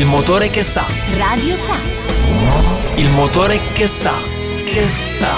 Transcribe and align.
Il 0.00 0.06
motore 0.06 0.48
che 0.48 0.62
sa. 0.62 0.86
Radio 1.18 1.58
Sa. 1.58 1.74
Il 2.94 3.10
motore 3.10 3.60
che 3.74 3.86
sa. 3.86 4.14
Che 4.64 4.88
sa. 4.88 5.28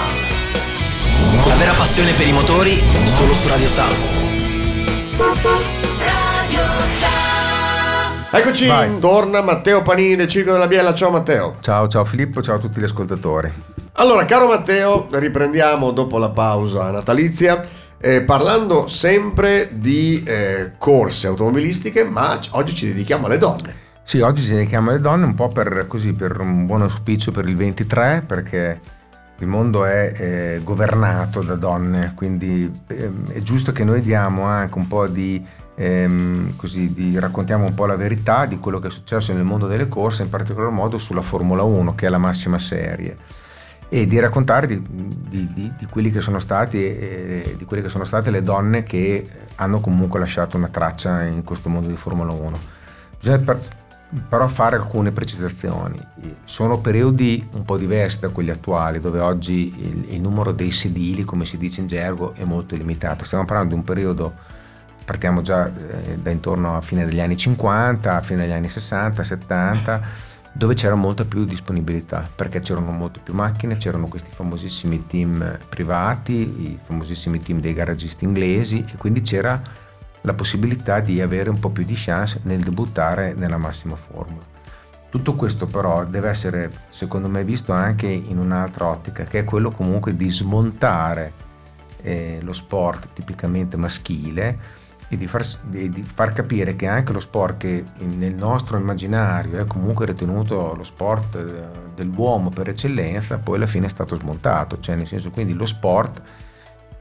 La 1.49 1.57
vera 1.57 1.73
passione 1.73 2.13
per 2.13 2.29
i 2.29 2.33
motori 2.33 2.81
solo 3.07 3.35
su 3.35 3.49
Radio 3.49 3.67
Sa. 3.67 3.87
Eccoci, 8.31 8.67
Vai. 8.69 9.01
torna 9.01 9.43
Matteo 9.43 9.83
Panini 9.83 10.15
del 10.15 10.29
Circo 10.29 10.53
della 10.53 10.69
Biella. 10.69 10.95
Ciao 10.95 11.11
Matteo. 11.11 11.57
Ciao, 11.61 11.89
ciao 11.89 12.05
Filippo, 12.05 12.41
ciao 12.41 12.55
a 12.55 12.59
tutti 12.61 12.79
gli 12.79 12.85
ascoltatori. 12.85 13.51
Allora, 13.95 14.25
caro 14.27 14.47
Matteo, 14.47 15.09
riprendiamo 15.11 15.91
dopo 15.91 16.19
la 16.19 16.31
pausa 16.31 16.89
natalizia, 16.93 17.67
eh, 17.99 18.23
parlando 18.23 18.87
sempre 18.87 19.71
di 19.73 20.23
eh, 20.25 20.75
corse 20.79 21.27
automobilistiche, 21.27 22.05
ma 22.05 22.39
oggi 22.51 22.77
ci 22.77 22.87
dedichiamo 22.87 23.27
alle 23.27 23.39
donne. 23.39 23.82
Sì, 24.05 24.21
oggi 24.21 24.43
ci 24.43 24.51
dedichiamo 24.51 24.91
alle 24.91 24.99
donne 24.99 25.25
un 25.25 25.35
po' 25.35 25.49
per, 25.49 25.87
così, 25.87 26.13
per 26.13 26.39
un 26.41 26.67
buon 26.67 26.83
auspicio 26.83 27.31
per 27.31 27.47
il 27.49 27.57
23, 27.57 28.25
perché 28.27 28.81
il 29.39 29.47
mondo 29.47 29.85
è 29.85 30.13
eh, 30.15 30.61
governato 30.63 31.41
da 31.41 31.55
donne, 31.55 32.13
quindi 32.15 32.71
ehm, 32.89 33.31
è 33.31 33.41
giusto 33.43 33.73
che 33.73 33.85
noi 33.85 34.01
diamo 34.01 34.43
anche 34.43 34.77
un 34.77 34.87
po' 34.89 35.07
di, 35.07 35.45
ehm, 35.77 36.57
così, 36.57 36.93
di 36.93 37.19
raccontiamo 37.19 37.65
un 37.65 37.75
po' 37.75 37.87
la 37.87 37.97
verità 37.97 38.45
di 38.47 38.59
quello 38.59 38.81
che 38.81 38.89
è 38.89 38.91
successo 38.91 39.33
nel 39.33 39.45
mondo 39.45 39.67
delle 39.67 39.89
corse, 39.89 40.23
in 40.23 40.29
particolar 40.29 40.71
modo 40.71 40.99
sulla 40.99 41.23
Formula 41.23 41.63
1, 41.63 41.95
che 41.95 42.07
è 42.07 42.09
la 42.11 42.19
massima 42.19 42.59
serie. 42.59 43.17
E 43.89 44.07
di 44.07 44.19
raccontare 44.19 44.67
di, 44.67 44.83
di- 44.83 45.53
di- 45.53 45.87
quelli 45.89 46.11
che 46.11 46.21
sono 46.21 46.39
stati, 46.39 46.79
eh, 46.79 47.55
di 47.57 47.65
quelle 47.65 47.83
che 47.83 47.89
sono 47.89 48.05
state 48.05 48.31
le 48.31 48.43
donne 48.43 48.83
che 48.83 49.27
hanno 49.57 49.81
comunque 49.81 50.19
lasciato 50.19 50.57
una 50.57 50.69
traccia 50.69 51.23
in 51.23 51.45
questo 51.45 51.69
mondo 51.69 51.89
di 51.89 51.97
Formula 51.97 52.33
1. 52.33 52.59
Bisogna 53.19 53.59
però 54.29 54.47
fare 54.47 54.77
alcune 54.77 55.11
precisazioni. 55.11 55.99
Sono 56.45 56.79
periodi 56.81 57.47
un 57.53 57.65
po' 57.65 57.79
diversi 57.79 58.21
da 58.21 58.29
quelli 58.29 58.51
attuali, 58.51 59.01
dove 59.01 59.21
oggi 59.21 59.75
il, 59.77 60.15
il 60.15 60.21
numero 60.21 60.53
dei 60.53 60.71
sedili, 60.71 61.25
come 61.25 61.47
si 61.47 61.57
dice 61.57 61.81
in 61.81 61.87
gergo, 61.87 62.35
è 62.35 62.45
molto 62.45 62.77
limitato. 62.77 63.25
Stiamo 63.25 63.45
parlando 63.45 63.73
di 63.73 63.79
un 63.81 63.85
periodo, 63.85 64.35
partiamo 65.05 65.41
già 65.41 65.67
eh, 65.67 66.19
da 66.19 66.31
intorno 66.31 66.77
a 66.77 66.81
fine 66.83 67.07
degli 67.07 67.21
anni 67.21 67.37
50, 67.37 68.21
fine 68.21 68.43
degli 68.43 68.53
anni 68.53 68.69
60, 68.69 69.23
70, 69.23 70.03
dove 70.53 70.75
c'era 70.75 70.95
molta 70.95 71.25
più 71.25 71.47
disponibilità, 71.47 72.29
perché 72.35 72.61
c'erano 72.61 72.91
molte 72.91 73.21
più 73.23 73.33
macchine, 73.33 73.79
c'erano 73.79 74.09
questi 74.09 74.31
famosissimi 74.31 75.07
team 75.07 75.59
privati, 75.71 76.33
i 76.33 76.79
famosissimi 76.83 77.41
team 77.41 77.61
dei 77.61 77.73
garagisti 77.73 78.25
inglesi, 78.25 78.85
e 78.87 78.97
quindi 78.99 79.23
c'era 79.23 79.61
la 80.23 80.35
possibilità 80.35 81.01
di 81.01 81.21
avere 81.21 81.51
un 81.51 81.59
po' 81.59 81.71
più 81.71 81.85
di 81.85 81.95
chance 81.95 82.41
nel 82.45 82.61
debuttare 82.61 83.35
nella 83.35 83.59
massima 83.59 83.97
formula. 83.97 84.41
Tutto 85.09 85.35
questo 85.35 85.67
però 85.67 86.05
deve 86.05 86.31
essere 86.31 86.71
secondo 86.89 87.29
me 87.29 87.45
visto 87.45 87.73
anche 87.73 88.07
in 88.07 88.39
un'altra 88.39 88.87
ottica, 88.87 89.25
che 89.25 89.41
è 89.41 89.45
quello 89.45 89.71
comunque 89.71 90.17
di 90.17 90.31
smontare 90.31 91.33
eh, 92.03 92.39
lo 92.43 92.53
sport 92.53 93.09
tipicamente 93.13 93.77
maschile 93.77 94.81
e 95.09 95.17
di 95.17 95.27
far, 95.27 95.47
di 95.65 96.03
far 96.03 96.33
capire 96.33 96.75
che 96.75 96.87
anche 96.87 97.13
lo 97.13 97.21
sport 97.21 97.59
che 97.59 97.85
nel 97.99 98.35
nostro 98.35 98.79
immaginario 98.79 99.61
è 99.61 99.67
comunque 99.67 100.07
ritenuto 100.07 100.75
lo 100.75 100.83
sport 100.85 101.35
eh, 101.37 101.91
dell'uomo 101.95 102.49
per 102.49 102.71
eccellenza, 102.71 103.37
poi 103.37 103.57
alla 103.57 103.67
fine 103.67 103.87
è 103.87 103.91
stato 103.91 104.15
smontato, 104.15 104.79
cioè 104.79 104.95
nel 104.97 105.07
senso 105.07 105.31
quindi 105.31 105.53
lo 105.53 105.67
sport 105.67 106.23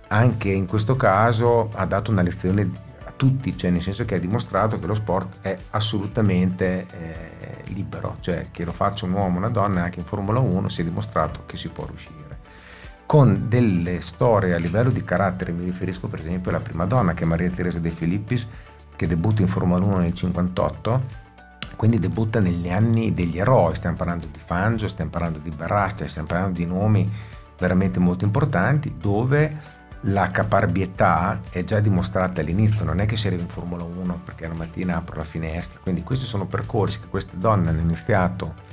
anche 0.10 0.50
in 0.50 0.66
questo 0.66 0.98
caso 0.98 1.70
ha 1.74 1.86
dato 1.86 2.12
una 2.12 2.22
lezione 2.22 2.90
tutti, 3.22 3.56
cioè 3.56 3.70
nel 3.70 3.84
senso 3.84 4.04
che 4.04 4.16
ha 4.16 4.18
dimostrato 4.18 4.80
che 4.80 4.88
lo 4.88 4.96
sport 4.96 5.42
è 5.42 5.56
assolutamente 5.70 6.88
eh, 6.92 7.64
libero, 7.66 8.18
cioè 8.20 8.48
che 8.50 8.66
lo 8.66 8.72
faccia 8.72 9.06
un 9.06 9.12
uomo 9.12 9.36
o 9.36 9.38
una 9.38 9.50
donna 9.50 9.84
anche 9.84 10.00
in 10.00 10.06
Formula 10.06 10.40
1 10.40 10.70
si 10.70 10.82
è 10.82 10.84
dimostrato 10.84 11.44
che 11.46 11.56
si 11.56 11.70
può 11.70 11.86
riuscire. 11.86 12.40
Con 13.06 13.46
delle 13.48 14.02
storie 14.02 14.56
a 14.56 14.58
livello 14.58 14.90
di 14.90 15.04
carattere, 15.04 15.52
mi 15.52 15.64
riferisco 15.66 16.08
per 16.08 16.18
esempio 16.18 16.50
alla 16.50 16.62
prima 16.62 16.86
donna 16.86 17.14
che 17.14 17.22
è 17.24 17.28
Maria 17.28 17.52
Teresa 17.52 17.78
De 17.78 17.92
Filippis, 17.92 18.48
che 18.96 19.06
debutta 19.06 19.44
in 19.44 19.48
Formula 19.48 19.86
1 19.86 19.98
nel 19.98 20.16
58, 20.16 21.02
quindi 21.76 22.00
debutta 22.00 22.40
negli 22.40 22.72
anni 22.72 23.14
degli 23.14 23.38
eroi, 23.38 23.76
stiamo 23.76 23.98
parlando 23.98 24.26
di 24.32 24.40
Fangio, 24.44 24.88
stiamo 24.88 25.12
parlando 25.12 25.38
di 25.38 25.52
Barrastia, 25.52 26.08
stiamo 26.08 26.28
parlando 26.28 26.58
di 26.58 26.66
nomi 26.66 27.08
veramente 27.60 28.00
molto 28.00 28.26
importanti 28.26 28.96
dove 28.98 29.80
la 30.06 30.32
caparbietà 30.32 31.42
è 31.50 31.64
già 31.64 31.80
dimostrata 31.80 32.42
all'inizio, 32.42 32.84
non 32.84 33.00
è 33.00 33.06
che 33.06 33.18
si 33.18 33.28
arriva 33.28 33.44
in 33.44 33.50
Formula 33.50 33.84
1 33.84 34.22
perché 34.26 34.48
la 34.48 34.54
mattina 34.54 34.98
apro 34.98 35.18
la 35.18 35.24
finestra, 35.24 35.80
quindi 35.82 36.04
questi 36.04 36.26
sono 36.26 36.48
percorsi 36.48 37.00
che 37.00 37.08
queste 37.08 37.38
donne 37.38 37.70
hanno 37.70 37.82
iniziato 37.82 38.70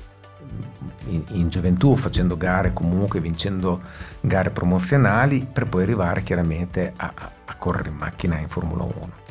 in, 1.07 1.23
in 1.29 1.49
gioventù 1.49 1.97
facendo 1.97 2.37
gare 2.37 2.73
comunque, 2.73 3.21
vincendo 3.21 3.81
gare 4.21 4.51
promozionali 4.51 5.47
per 5.51 5.69
poi 5.69 5.83
arrivare 5.83 6.23
chiaramente 6.23 6.93
a, 6.97 7.13
a- 7.15 7.57
correre 7.59 7.89
in 7.89 7.97
macchina 7.97 8.39
in 8.39 8.49
Formula 8.49 8.85
1. 8.85 9.28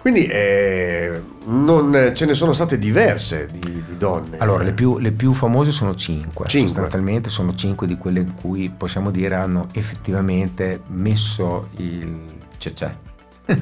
Quindi 0.00 0.26
eh, 0.26 1.20
non- 1.46 2.12
ce 2.14 2.24
ne 2.24 2.34
sono 2.34 2.52
state 2.52 2.78
diverse 2.78 3.48
di, 3.50 3.82
di 3.84 3.96
donne. 3.96 4.38
Allora, 4.38 4.62
le 4.62 4.72
più, 4.72 4.98
le 4.98 5.12
più 5.12 5.32
famose 5.32 5.70
sono 5.70 5.94
5. 5.94 6.46
Cinque. 6.46 6.68
Sostanzialmente 6.68 7.30
sono 7.30 7.54
5 7.54 7.86
di 7.86 7.96
quelle 7.96 8.20
in 8.20 8.34
cui 8.34 8.72
possiamo 8.74 9.10
dire 9.10 9.34
hanno 9.34 9.68
effettivamente 9.72 10.82
messo 10.88 11.68
il 11.76 12.24
cecè. 12.58 12.94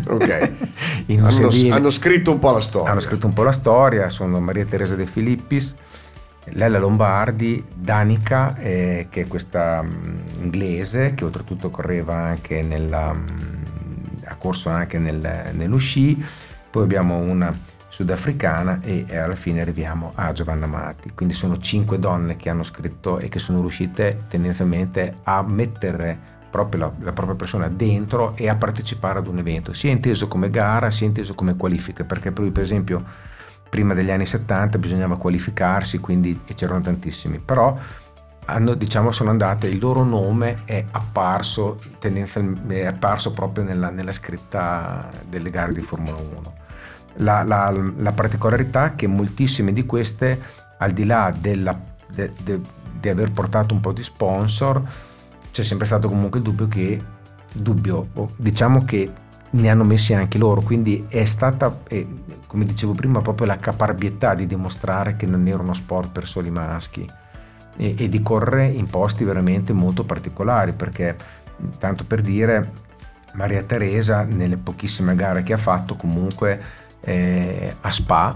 Ok. 0.09 0.51
hanno, 1.19 1.51
hanno 1.75 1.91
scritto 1.91 2.33
un 2.33 2.39
po' 2.39 2.51
la 2.51 2.61
storia. 2.61 2.91
Hanno 2.91 3.01
scritto 3.01 3.27
un 3.27 3.33
po' 3.33 3.43
la 3.43 3.53
storia, 3.53 4.09
sono 4.11 4.41
Maria 4.41 4.65
Teresa 4.65 4.95
De 4.95 5.07
Filippis, 5.07 5.75
Lella 6.51 6.79
Lombardi, 6.79 7.65
Danica, 7.73 8.57
eh, 8.57 9.07
che 9.11 9.23
è 9.23 9.27
questa 9.27 9.83
mm, 9.83 10.43
inglese, 10.43 11.15
che 11.15 11.25
oltretutto 11.25 11.71
correva 11.71 12.15
anche 12.17 12.63
nella, 12.63 13.13
mm, 13.13 13.56
ha 14.27 14.35
corso 14.37 14.69
anche 14.69 14.99
nel, 14.99 15.53
nello 15.53 15.79
poi 16.71 16.83
abbiamo 16.83 17.17
una 17.17 17.55
sudafricana 17.89 18.81
e 18.83 19.07
eh, 19.09 19.17
alla 19.17 19.35
fine 19.35 19.63
arriviamo 19.63 20.13
a 20.17 20.33
Giovanna 20.33 20.67
Matti. 20.67 21.13
Quindi 21.15 21.33
sono 21.35 21.57
cinque 21.59 21.99
donne 21.99 22.37
che 22.37 22.51
hanno 22.51 22.63
scritto 22.63 23.19
e 23.19 23.29
che 23.29 23.39
sono 23.39 23.61
riuscite 23.61 24.25
tendenzialmente 24.29 25.15
a 25.23 25.43
mettere 25.43 26.35
proprio 26.51 26.81
la, 26.81 26.93
la 27.01 27.13
propria 27.13 27.37
persona 27.37 27.69
dentro 27.69 28.37
e 28.37 28.49
a 28.49 28.57
partecipare 28.57 29.19
ad 29.19 29.27
un 29.27 29.39
evento, 29.39 29.73
sia 29.73 29.91
inteso 29.91 30.29
come 30.29 30.51
gara, 30.51 30.91
sia 30.91 31.07
inteso 31.07 31.35
come 31.35 31.57
qualifica, 31.57 32.05
perché 32.05 32.33
poi 32.33 32.51
per 32.51 32.63
esempio 32.63 33.03
prima 33.69 33.95
degli 33.95 34.11
anni 34.11 34.27
70 34.27 34.79
bisognava 34.79 35.17
qualificarsi, 35.17 35.99
quindi 35.99 36.39
c'erano 36.55 36.83
tantissimi, 36.83 37.39
però 37.39 37.79
hanno, 38.47 38.75
diciamo, 38.75 39.11
sono 39.11 39.31
andate, 39.31 39.67
il 39.67 39.79
loro 39.79 40.05
nome 40.05 40.63
è 40.65 40.85
apparso, 40.93 41.79
è 42.01 42.85
apparso 42.85 43.33
proprio 43.33 43.65
nella, 43.65 43.91
nella 43.91 44.13
scritta 44.13 45.11
delle 45.29 45.51
gare 45.51 45.73
di 45.73 45.81
Formula 45.83 46.17
1. 46.17 46.55
La, 47.19 47.43
la- 47.43 47.75
la 47.97 48.13
particolarità 48.13 48.93
è 48.93 48.95
che 48.95 49.07
moltissime 49.07 49.73
di 49.73 49.85
queste, 49.85 50.41
al 50.79 50.93
di 50.93 51.05
là 51.05 51.35
della- 51.37 51.79
de- 52.09 52.33
de- 52.43 52.61
di 53.01 53.09
aver 53.09 53.33
portato 53.33 53.75
un 53.75 53.81
po' 53.81 53.93
di 53.93 54.03
sponsor, 54.03 54.81
c'è 55.51 55.65
sempre 55.65 55.87
stato 55.87 56.09
comunque 56.09 56.39
il 56.39 56.45
dubbio 56.45 56.69
che, 56.69 57.03
dubbio, 57.53 58.09
diciamo 58.37 58.85
che 58.85 59.11
ne 59.49 59.69
hanno 59.71 59.85
messi 59.85 60.15
anche 60.15 60.39
loro, 60.39 60.61
quindi 60.61 61.05
è 61.09 61.25
stata, 61.25 61.79
eh, 61.89 62.07
come 62.47 62.65
dicevo 62.65 62.93
prima, 62.93 63.21
proprio 63.23 63.47
la 63.47 63.59
caparbietà 63.59 64.35
di 64.35 64.47
dimostrare 64.47 65.17
che 65.17 65.27
non 65.27 65.47
era 65.49 65.63
uno 65.63 65.73
sport 65.75 66.11
per 66.13 66.27
soli 66.29 66.51
maschi 66.51 67.09
e, 67.77 67.95
e 67.97 68.09
di 68.09 68.23
correre 68.23 68.67
in 68.67 68.87
posti 68.87 69.25
veramente 69.25 69.73
molto 69.73 70.05
particolari, 70.05 70.73
perché 70.73 71.17
tanto 71.79 72.05
per 72.05 72.21
dire, 72.21 72.85
Maria 73.35 73.63
Teresa 73.63 74.23
nelle 74.23 74.57
pochissime 74.57 75.15
gare 75.15 75.43
che 75.43 75.53
ha 75.53 75.59
fatto 75.59 75.95
comunque 75.95 76.61
eh, 77.01 77.77
a 77.81 77.93
Spa 77.93 78.35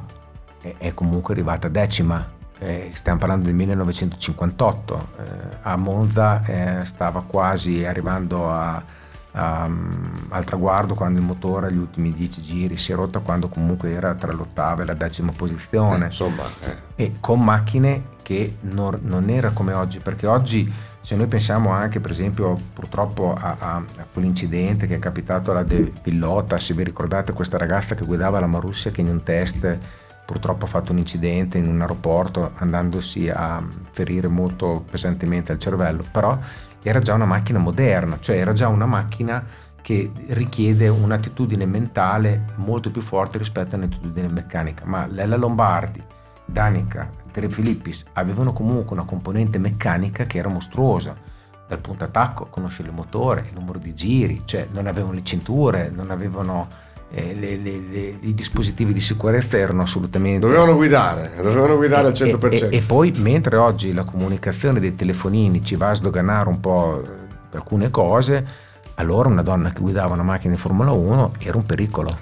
è, 0.61 0.75
è 0.78 0.95
comunque 0.95 1.34
arrivata 1.34 1.69
decima. 1.69 2.39
Eh, 2.63 2.91
stiamo 2.92 3.19
parlando 3.19 3.47
del 3.47 3.54
1958, 3.54 5.09
eh, 5.19 5.22
a 5.63 5.77
Monza 5.77 6.45
eh, 6.45 6.84
stava 6.84 7.22
quasi 7.22 7.87
arrivando 7.87 8.51
a- 8.51 8.83
a- 9.32 9.68
al 10.28 10.44
traguardo 10.44 10.94
quando 10.94 11.18
il 11.21 11.24
motore 11.24 11.68
agli 11.68 11.78
ultimi 11.78 12.12
10 12.12 12.41
giri 12.42 12.77
si 12.77 12.92
è 12.92 12.94
rotta 12.94 13.18
quando 13.21 13.48
comunque 13.48 13.91
era 13.92 14.15
tra 14.15 14.32
l'ottava 14.32 14.82
e 14.82 14.86
la 14.86 14.94
decima 14.94 15.32
posizione 15.32 16.06
Insomma, 16.06 16.44
eh. 16.65 17.04
e 17.04 17.12
con 17.21 17.42
macchine 17.42 18.18
che 18.22 18.56
non, 18.62 18.98
non 19.03 19.28
era 19.28 19.50
come 19.50 19.72
oggi, 19.72 19.98
perché 19.98 20.27
oggi 20.27 20.72
se 21.03 21.16
noi 21.16 21.27
pensiamo 21.27 21.71
anche 21.71 21.98
per 21.98 22.10
esempio 22.10 22.56
purtroppo 22.74 23.34
a, 23.34 23.56
a- 23.59 23.74
a 23.77 24.04
quell'incidente 24.12 24.86
che 24.86 24.97
è 24.97 24.98
capitato 24.98 25.50
alla 25.50 25.62
De 25.65 25.92
Villota, 26.04 26.59
se 26.59 26.74
vi 26.74 26.84
ricordate 26.84 27.32
questa 27.32 27.56
ragazza 27.59 27.94
che 27.94 28.04
guidava 28.04 28.38
la 28.38 28.47
Marussia 28.47 28.91
che 28.91 29.00
in 29.00 29.09
un 29.09 29.22
test 29.22 29.78
purtroppo 30.27 30.65
ha 30.66 30.68
fatto 30.68 30.92
un 30.92 30.98
incidente 30.98 31.59
in 31.59 31.66
un 31.66 31.80
aeroporto 31.80 32.53
andandosi 32.59 33.28
a 33.28 33.60
ferire 33.91 34.28
molto 34.28 34.84
pesantemente 34.88 35.50
al 35.50 35.59
cervello, 35.59 36.04
però 36.09 36.38
era 36.82 37.00
già 37.00 37.15
una 37.15 37.27
macchina 37.27 37.59
moderna, 37.59 38.18
cioè 38.21 38.36
era 38.36 38.53
già 38.53 38.68
una 38.68 38.86
macchina 38.86 39.44
che 39.82 40.10
richiede 40.28 40.88
un'attitudine 40.88 41.66
mentale 41.66 42.53
molto 42.56 42.91
più 42.91 43.00
forte 43.00 43.38
rispetto 43.38 43.74
a 43.74 43.78
un'attitudine 43.78 44.28
meccanica, 44.28 44.84
ma 44.84 45.06
Lella 45.06 45.36
Lombardi, 45.36 46.03
Danica, 46.44 47.09
De 47.32 47.48
Filippis 47.48 48.04
avevano 48.15 48.53
comunque 48.53 48.94
una 48.94 49.04
componente 49.04 49.59
meccanica 49.59 50.24
che 50.24 50.38
era 50.38 50.48
mostruosa. 50.48 51.16
Dal 51.68 51.78
punto 51.78 52.04
attacco, 52.04 52.47
conoscere 52.47 52.88
il 52.88 52.94
motore, 52.94 53.47
il 53.48 53.54
numero 53.54 53.78
di 53.78 53.94
giri, 53.94 54.42
cioè 54.44 54.66
non 54.72 54.88
avevano 54.88 55.15
le 55.15 55.22
cinture, 55.22 55.88
non 55.88 56.10
avevano 56.10 56.66
eh, 57.12 57.34
le, 57.34 57.57
le, 57.57 57.83
le, 57.91 58.16
i 58.21 58.34
dispositivi 58.34 58.92
di 58.92 59.01
sicurezza 59.01 59.57
erano 59.57 59.83
assolutamente... 59.83 60.47
Dovevano 60.47 60.77
guidare, 60.77 61.33
dovevano 61.36 61.77
guidare 61.77 62.09
al 62.09 62.12
100%. 62.12 62.53
E, 62.53 62.57
e, 62.57 62.77
e, 62.77 62.83
poi 62.83 63.12
mentre 63.16 63.57
oggi 63.57 63.92
la 63.92 64.04
comunicazione 64.04 64.78
dei 64.78 64.95
telefonini 64.95 65.65
ci 65.65 65.74
va 65.77 65.91
a 65.91 65.95
sdoganare 65.95 66.48
un 66.48 66.60
po' 66.60 67.03
alcune 67.53 67.91
cose, 67.91 68.47
allora 69.01 69.29
una 69.29 69.43
donna 69.43 69.71
che 69.71 69.81
guidava 69.81 70.15
una 70.15 70.23
macchina 70.23 70.55
di 70.55 70.61
Formula 70.61 70.93
1 70.93 71.33
era 71.39 71.57
un 71.57 71.65
pericolo. 71.65 72.17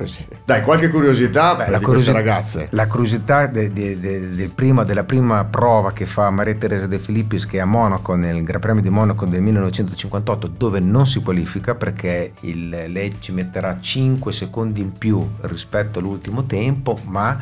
Dai, 0.45 0.63
qualche 0.63 0.89
curiosità 0.89 1.57
Beh, 1.57 1.71
la 1.71 1.79
di 1.79 1.85
curiosità, 1.85 2.17
ragazze. 2.17 2.69
La 2.71 2.87
curiosità 2.87 3.47
de, 3.47 3.73
de, 3.73 3.99
de, 3.99 4.35
del 4.35 4.51
prima, 4.51 4.85
della 4.85 5.05
prima 5.05 5.45
prova 5.45 5.93
che 5.93 6.07
fa 6.07 6.31
Maria 6.31 6.55
Teresa 6.55 6.87
De 6.87 6.99
Filippis 6.99 7.47
che 7.47 7.59
è 7.59 7.61
a 7.61 7.65
Monaco, 7.65 8.15
nel 8.15 8.43
Gran 8.43 8.61
Premio 8.61 8.83
di 8.83 8.91
Monaco 8.91 9.27
del 9.27 9.43
1958, 9.43 10.47
dove 10.47 10.81
non 10.81 11.07
si 11.07 11.21
qualifica 11.21 11.75
perché 11.75 12.33
il, 12.41 12.69
lei 12.69 13.17
ci 13.21 13.33
metterà 13.33 13.79
5 13.81 14.33
secondi 14.33 14.81
in 14.81 14.93
più 14.93 15.27
rispetto 15.43 15.99
all'ultimo 15.99 16.45
tempo, 16.45 16.99
ma 17.05 17.39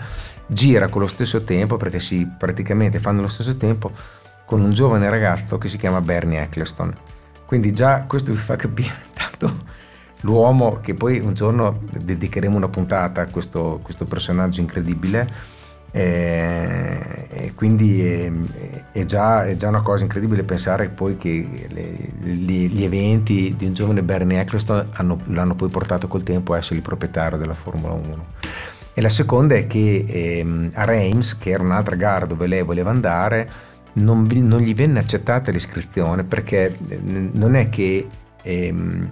gira 0.46 0.88
con 0.88 1.00
lo 1.00 1.06
stesso 1.06 1.42
tempo 1.42 1.76
perché 1.76 2.00
si 2.00 2.26
praticamente 2.38 3.00
fanno 3.00 3.22
lo 3.22 3.28
stesso 3.28 3.56
tempo 3.56 3.90
con 4.44 4.60
un 4.60 4.72
giovane 4.72 5.10
ragazzo 5.10 5.58
che 5.58 5.68
si 5.68 5.76
chiama 5.76 6.00
Bernie 6.00 6.40
Eccleston 6.40 6.94
quindi 7.46 7.72
già 7.72 8.04
questo 8.06 8.32
vi 8.32 8.38
fa 8.38 8.56
capire 8.56 8.94
tanto 9.36 9.84
l'uomo 10.20 10.78
che 10.80 10.94
poi 10.94 11.18
un 11.20 11.34
giorno 11.34 11.82
dedicheremo 11.92 12.56
una 12.56 12.68
puntata 12.68 13.22
a 13.22 13.26
questo, 13.26 13.80
questo 13.82 14.04
personaggio 14.04 14.60
incredibile. 14.60 15.54
Eh, 15.92 17.26
e 17.30 17.54
quindi 17.54 18.04
è, 18.04 18.30
è, 18.92 19.04
già, 19.06 19.46
è, 19.46 19.56
già, 19.56 19.68
una 19.68 19.80
cosa 19.80 20.02
incredibile 20.02 20.42
pensare 20.42 20.88
poi 20.88 21.16
che 21.16 21.68
le, 21.68 22.10
gli, 22.20 22.68
gli, 22.68 22.84
eventi 22.84 23.54
di 23.56 23.64
un 23.64 23.72
giovane 23.72 24.02
Bernie 24.02 24.40
Eccleston 24.40 24.88
hanno, 24.92 25.20
l'hanno 25.28 25.54
poi 25.54 25.70
portato 25.70 26.06
col 26.06 26.22
tempo 26.22 26.52
a 26.52 26.58
essere 26.58 26.76
il 26.76 26.82
proprietario 26.82 27.38
della 27.38 27.54
Formula 27.54 27.94
1. 27.94 28.26
E 28.92 29.00
la 29.00 29.08
seconda 29.08 29.54
è 29.54 29.66
che 29.66 30.04
ehm, 30.06 30.72
a 30.74 30.84
Reims, 30.84 31.38
che 31.38 31.50
era 31.50 31.62
un'altra 31.62 31.96
gara 31.96 32.26
dove 32.26 32.46
lei 32.46 32.62
voleva 32.62 32.90
andare, 32.90 33.48
non, 33.94 34.26
non 34.30 34.60
gli 34.60 34.74
venne 34.74 34.98
accettata 34.98 35.50
l'iscrizione 35.50 36.24
perché 36.24 36.76
eh, 36.88 36.98
non 37.02 37.54
è 37.54 37.70
che 37.70 38.06
ehm, 38.42 39.10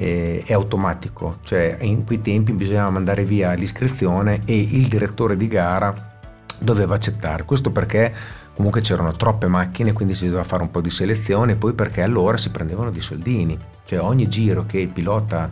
eh, 0.00 0.42
è 0.46 0.54
automatico, 0.54 1.40
cioè 1.42 1.76
in 1.82 2.04
quei 2.06 2.22
tempi 2.22 2.52
bisognava 2.52 2.88
mandare 2.88 3.24
via 3.24 3.52
l'iscrizione 3.52 4.40
e 4.46 4.58
il 4.58 4.88
direttore 4.88 5.36
di 5.36 5.46
gara 5.46 6.18
doveva 6.58 6.94
accettare. 6.94 7.44
Questo 7.44 7.70
perché 7.70 8.10
comunque 8.54 8.80
c'erano 8.80 9.14
troppe 9.14 9.46
macchine, 9.46 9.92
quindi 9.92 10.14
si 10.14 10.24
doveva 10.24 10.44
fare 10.44 10.62
un 10.62 10.70
po' 10.70 10.80
di 10.80 10.88
selezione, 10.88 11.56
poi 11.56 11.74
perché 11.74 12.00
allora 12.00 12.38
si 12.38 12.50
prendevano 12.50 12.90
dei 12.90 13.02
soldini, 13.02 13.58
cioè 13.84 14.00
ogni 14.00 14.26
giro 14.28 14.64
che 14.64 14.78
il 14.78 14.88
pilota 14.88 15.50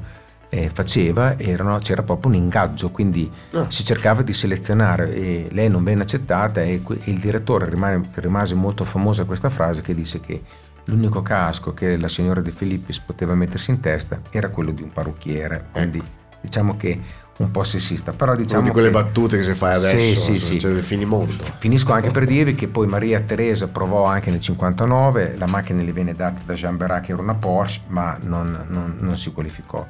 eh, 0.49 0.71
faceva 0.73 1.39
erano, 1.39 1.77
c'era 1.81 2.03
proprio 2.03 2.31
un 2.31 2.39
ingaggio, 2.39 2.89
quindi. 2.89 3.31
Ah. 3.53 3.67
si 3.69 3.85
cercava 3.85 4.23
di 4.23 4.33
selezionare 4.33 5.15
e 5.15 5.49
lei 5.51 5.69
non 5.69 5.85
venne 5.85 6.05
accettata 6.05 6.63
e 6.63 6.83
il 7.05 7.19
direttore 7.19 7.69
rimane, 7.69 8.01
rimase 8.15 8.55
molto 8.55 8.85
famosa 8.85 9.25
questa 9.25 9.51
frase 9.51 9.83
che 9.83 9.95
disse 9.95 10.21
che 10.21 10.43
l'unico 10.89 11.23
casco 11.23 11.75
che 11.75 11.97
la 11.97 12.09
signora 12.09 12.41
De 12.41 12.51
Filippis 12.51 12.99
poteva 12.99 13.35
mettersi 13.35 13.71
in 13.71 13.81
testa 13.81 14.21
era 14.31 14.49
quello 14.49 14.71
di 14.71 14.83
un 14.83 14.93
parrucchiere, 14.93 15.67
quindi 15.73 15.99
ecco. 15.99 16.09
diciamo 16.41 16.77
che 16.77 17.01
un 17.39 17.51
po' 17.53 17.63
sessista, 17.63 18.13
però 18.13 18.35
diciamo 18.35 18.65
di 18.65 18.71
quelle 18.71 18.89
che, 18.89 18.95
battute 18.95 19.37
che 19.37 19.45
si 19.45 19.55
fa 19.55 19.73
adesso, 19.73 20.21
sì, 20.21 20.41
sì, 20.41 20.59
cioè 20.59 20.75
sì. 20.75 20.83
finimondo. 20.83 21.45
Finisco 21.59 21.93
anche 21.93 22.11
per 22.11 22.27
dirvi 22.27 22.57
che 22.57 22.67
poi 22.67 22.89
Maria 22.89 23.21
Teresa 23.21 23.69
provò 23.69 24.05
anche 24.07 24.31
nel 24.31 24.41
59, 24.41 25.37
la 25.37 25.47
macchina 25.47 25.83
le 25.83 25.93
viene 25.93 26.15
data 26.15 26.41
da 26.45 26.55
Jean 26.55 26.77
Berat 26.77 27.05
che 27.05 27.13
era 27.13 27.23
una 27.23 27.35
Porsche, 27.35 27.83
ma 27.89 28.17
non, 28.23 28.67
non, 28.69 28.97
non 28.99 29.17
si 29.17 29.33
qualificò. 29.33 29.87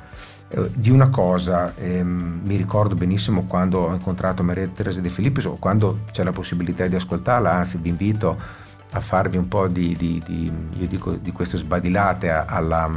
Eh, 0.48 0.70
di 0.74 0.90
una 0.90 1.08
cosa 1.08 1.74
ehm, 1.76 2.40
mi 2.44 2.56
ricordo 2.56 2.94
benissimo 2.94 3.44
quando 3.44 3.80
ho 3.80 3.92
incontrato 3.92 4.42
Maria 4.42 4.66
Teresa 4.68 5.00
De 5.00 5.10
Filippis 5.10 5.44
o 5.44 5.56
quando 5.58 6.00
c'è 6.10 6.24
la 6.24 6.32
possibilità 6.32 6.86
di 6.86 6.96
ascoltarla, 6.96 7.50
anzi 7.50 7.78
vi 7.78 7.88
invito 7.88 8.66
a 8.92 9.00
farvi 9.00 9.36
un 9.36 9.48
po' 9.48 9.68
di, 9.68 9.94
di, 9.96 10.22
di, 10.24 10.86
dico, 10.86 11.12
di 11.12 11.32
queste 11.32 11.58
sbadilate 11.58 12.30
alla, 12.30 12.90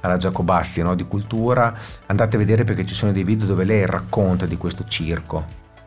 alla 0.00 0.16
Giacobazzi 0.16 0.82
no? 0.82 0.94
di 0.94 1.04
cultura, 1.04 1.74
andate 2.06 2.36
a 2.36 2.38
vedere 2.38 2.64
perché 2.64 2.86
ci 2.86 2.94
sono 2.94 3.12
dei 3.12 3.24
video 3.24 3.46
dove 3.46 3.64
lei 3.64 3.86
racconta 3.86 4.46
di 4.46 4.56
questo 4.56 4.84
circo, 4.86 5.44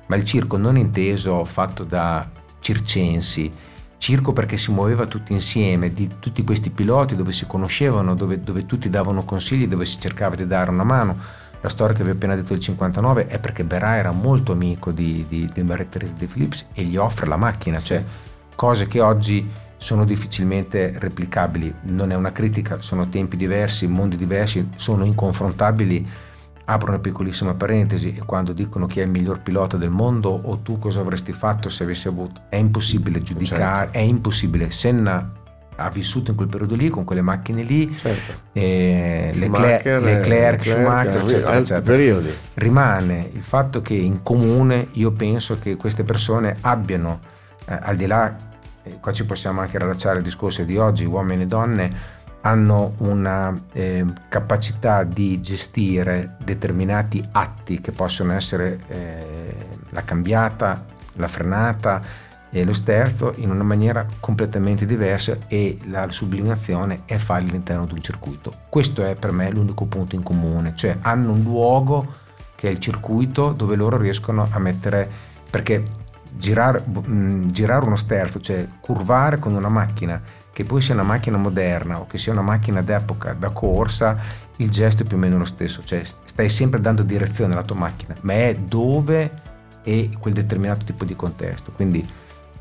ma 0.07 0.16
il 0.16 0.24
circo 0.25 0.57
non 0.57 0.77
inteso 0.77 1.44
fatto 1.45 1.83
da 1.83 2.27
circensi, 2.60 3.51
circo 3.98 4.33
perché 4.33 4.57
si 4.57 4.72
muoveva 4.72 5.06
tutti 5.06 5.33
insieme, 5.33 5.94
di 5.94 6.10
tutti 6.19 6.44
questi 6.44 6.69
piloti 6.69 7.16
dove 7.16 7.31
si 7.31 7.48
conoscevano, 7.48 8.13
dove, 8.16 8.42
dove, 8.42 8.66
tutti 8.66 8.89
davano 8.89 9.24
consigli, 9.24 9.68
dove 9.68 9.86
si 9.86 10.00
cercava 10.00 10.36
di 10.36 10.45
dare 10.45 10.69
una 10.69 10.83
mano. 10.83 11.18
La 11.62 11.69
storia 11.69 11.95
che 11.95 12.04
vi 12.04 12.12
ho 12.12 12.13
appena 12.13 12.36
detto 12.36 12.50
del 12.50 12.60
59 12.60 13.25
è 13.25 13.39
perché 13.39 13.63
Berà 13.63 13.95
era 13.95 14.12
molto 14.12 14.51
amico 14.51 14.92
di, 14.92 15.25
di, 15.28 15.50
di 15.51 15.88
Teresa 15.89 16.13
de 16.16 16.28
Philips 16.28 16.66
e 16.74 16.83
gli 16.83 16.95
offre 16.95 17.25
la 17.25 17.38
macchina, 17.38 17.81
cioè 17.81 18.04
cose 18.56 18.88
che 18.88 19.02
oggi 19.02 19.48
sono 19.78 20.06
difficilmente 20.06 20.94
replicabili. 20.98 21.74
Non 21.84 22.12
è 22.12 22.16
una 22.16 22.31
critica, 22.31 22.81
sono 22.81 23.10
tempi 23.10 23.38
diversi, 23.38 23.88
mondi 23.88 24.16
diversi, 24.16 24.68
sono 24.75 25.06
inconfrontabili 25.06 26.24
Apro 26.68 26.90
una 26.90 27.00
piccolissima 27.00 27.54
parentesi 27.54 28.16
e 28.18 28.25
quando 28.25 28.52
dicono 28.52 28.88
chi 28.88 29.00
è 29.00 29.04
il 29.04 29.10
miglior 29.10 29.42
pilota 29.42 29.78
del 29.78 29.92
mondo 29.92 30.30
o 30.30 30.57
tu 30.60 30.80
cosa 30.80 31.00
avresti 31.00 31.31
fatto 31.31 31.69
se 31.69 31.84
avessi 31.84 32.07
avuto, 32.07 32.42
è 32.50 32.56
impossibile 32.56 33.22
giudicare, 33.22 33.84
certo. 33.84 33.98
è 34.00 34.02
impossibile. 34.02 34.72
Senna 34.72 35.31
ha 35.75 35.90
vissuto 35.92 36.31
in 36.31 36.38
quel 36.38 36.48
periodo 36.48 36.74
lì 36.74 36.90
con 36.90 37.04
quelle 37.04 37.22
macchine 37.22 37.62
lì, 37.62 37.96
certo. 37.96 38.31
eh, 38.54 39.31
Leclerc, 39.36 39.86
Leclerc, 39.86 40.04
Leclerc, 40.04 40.66
Schumacher, 40.66 41.22
eccetera, 41.22 41.54
eccetera. 41.54 41.81
Periodi. 41.81 42.34
Rimane 42.56 43.30
il 43.31 43.42
fatto 43.42 43.84
che 43.84 43.94
in 43.94 44.24
comune 44.24 44.88
io 44.94 45.12
penso 45.12 45.60
che 45.60 45.75
queste 45.75 46.04
persone 46.04 46.57
abbiano, 46.62 47.19
eh, 47.66 47.78
al 47.82 47.96
di 47.96 48.06
là, 48.06 48.36
eh, 48.84 49.00
qua 49.00 49.12
ci 49.12 49.26
possiamo 49.26 49.62
anche 49.62 49.78
rilacciare 49.78 50.18
il 50.18 50.24
discorso 50.24 50.64
di 50.64 50.78
oggi, 50.78 51.06
uomini 51.06 51.44
e 51.44 51.48
donne, 51.48 52.14
hanno 52.42 52.94
una 53.00 53.54
eh, 53.74 54.06
capacità 54.30 55.04
di 55.04 55.42
gestire 55.42 56.38
determinati 56.44 57.28
atti 57.32 57.82
che 57.82 57.92
possono 57.92 58.34
essere 58.34 58.80
eh, 58.88 59.56
la 59.90 60.04
cambiata, 60.04 60.86
la 61.14 61.28
frenata 61.28 62.02
e 62.52 62.64
lo 62.64 62.74
sterzo 62.74 63.34
in 63.38 63.50
una 63.50 63.64
maniera 63.64 64.06
completamente 64.19 64.86
diversa 64.86 65.38
e 65.48 65.80
la 65.86 66.10
sublimazione 66.10 67.02
è 67.06 67.18
farli 67.18 67.50
all'interno 67.50 67.86
di 67.86 67.94
un 67.94 68.02
circuito. 68.02 68.54
Questo 68.69 69.04
è 69.04 69.16
per 69.16 69.31
me 69.31 69.50
l'unico 69.50 69.86
punto 69.86 70.16
in 70.16 70.22
comune, 70.22 70.74
cioè 70.76 70.98
hanno 71.02 71.31
un 71.31 71.42
luogo 71.42 72.14
che 72.56 72.69
è 72.69 72.72
il 72.72 72.80
circuito 72.80 73.52
dove 73.52 73.76
loro 73.76 73.98
riescono 73.98 74.48
a 74.50 74.60
mettere, 74.60 75.10
perché 75.50 75.84
girare, 76.37 76.83
mh, 76.85 77.47
uno 77.83 77.95
sterzo, 77.95 78.39
cioè 78.39 78.68
curvare 78.80 79.39
con 79.39 79.54
una 79.54 79.69
macchina 79.69 80.21
che 80.51 80.63
poi 80.63 80.81
sia 80.81 80.94
una 80.94 81.04
macchina 81.04 81.37
moderna 81.37 81.99
o 81.99 82.07
che 82.07 82.18
sia 82.18 82.31
una 82.31 82.42
macchina 82.42 82.81
d'epoca 82.81 83.33
da 83.33 83.49
corsa, 83.49 84.18
il 84.57 84.69
gesto 84.69 85.04
è 85.04 85.06
più 85.06 85.18
o 85.18 85.19
meno 85.19 85.37
lo 85.37 85.44
stesso, 85.44 85.83
cioè 85.83 86.01
stai 86.04 86.47
sempre 86.47 86.80
dando 86.80 87.04
direzione 87.04 87.54
alla 87.54 87.63
tua 87.63 87.75
macchina, 87.75 88.15
ma 88.21 88.33
è 88.33 88.56
dove 88.56 89.31
e 89.83 90.09
quel 90.18 90.33
determinato 90.33 90.85
tipo 90.85 91.04
di 91.04 91.15
contesto. 91.15 91.71
Quindi 91.73 92.07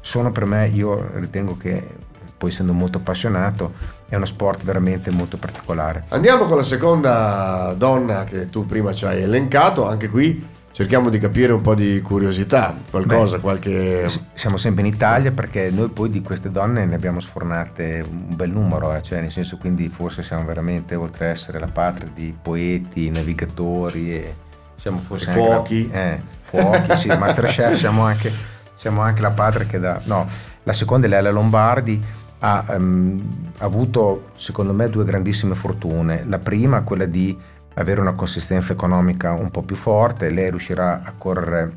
sono 0.00 0.32
per 0.32 0.44
me, 0.44 0.68
io 0.68 1.08
ritengo 1.14 1.56
che 1.56 1.88
poi 2.36 2.50
essendo 2.50 2.72
molto 2.72 2.98
appassionato, 2.98 3.74
è 4.08 4.16
uno 4.16 4.24
sport 4.24 4.64
veramente 4.64 5.10
molto 5.10 5.36
particolare. 5.36 6.04
Andiamo 6.08 6.46
con 6.46 6.56
la 6.56 6.62
seconda 6.62 7.74
donna 7.76 8.24
che 8.24 8.50
tu 8.50 8.66
prima 8.66 8.92
ci 8.92 9.06
hai 9.06 9.22
elencato, 9.22 9.86
anche 9.86 10.08
qui 10.08 10.52
cerchiamo 10.74 11.08
di 11.08 11.20
capire 11.20 11.52
un 11.52 11.60
po' 11.60 11.76
di 11.76 12.00
curiosità, 12.02 12.74
qualcosa, 12.90 13.36
Beh, 13.36 13.42
qualche... 13.42 14.08
Siamo 14.34 14.56
sempre 14.56 14.84
in 14.84 14.92
Italia 14.92 15.30
perché 15.30 15.70
noi 15.70 15.88
poi 15.88 16.10
di 16.10 16.20
queste 16.20 16.50
donne 16.50 16.84
ne 16.84 16.96
abbiamo 16.96 17.20
sfornate 17.20 18.04
un 18.04 18.34
bel 18.34 18.50
numero, 18.50 18.92
eh? 18.92 19.00
cioè 19.00 19.20
nel 19.20 19.30
senso 19.30 19.56
quindi 19.56 19.86
forse 19.86 20.24
siamo 20.24 20.44
veramente, 20.44 20.96
oltre 20.96 21.26
ad 21.26 21.30
essere 21.30 21.60
la 21.60 21.68
patria 21.68 22.10
di 22.12 22.36
poeti, 22.42 23.08
navigatori 23.08 24.14
e 24.16 24.34
siamo 24.74 24.98
forse 24.98 25.26
e 25.26 25.28
anche... 25.28 25.46
Cuochi. 25.46 25.90
La, 25.92 26.00
eh, 26.00 26.22
cuochi, 26.50 26.96
sì, 26.96 27.06
Masterchef, 27.16 27.74
siamo 27.76 28.02
anche, 28.02 28.32
siamo 28.74 29.00
anche 29.00 29.22
la 29.22 29.30
patria 29.30 29.66
che 29.66 29.78
dà... 29.78 30.00
No, 30.02 30.28
la 30.64 30.72
seconda 30.72 31.06
è 31.06 31.08
Lella 31.08 31.30
Lombardi, 31.30 32.02
ha 32.40 32.64
um, 32.76 33.22
avuto 33.58 34.30
secondo 34.36 34.72
me 34.72 34.90
due 34.90 35.04
grandissime 35.04 35.54
fortune. 35.54 36.24
La 36.26 36.40
prima, 36.40 36.82
quella 36.82 37.06
di 37.06 37.38
avere 37.74 38.00
una 38.00 38.14
consistenza 38.14 38.72
economica 38.72 39.32
un 39.32 39.50
po' 39.50 39.62
più 39.62 39.76
forte, 39.76 40.30
lei 40.30 40.50
riuscirà 40.50 41.02
a 41.04 41.12
correre 41.16 41.76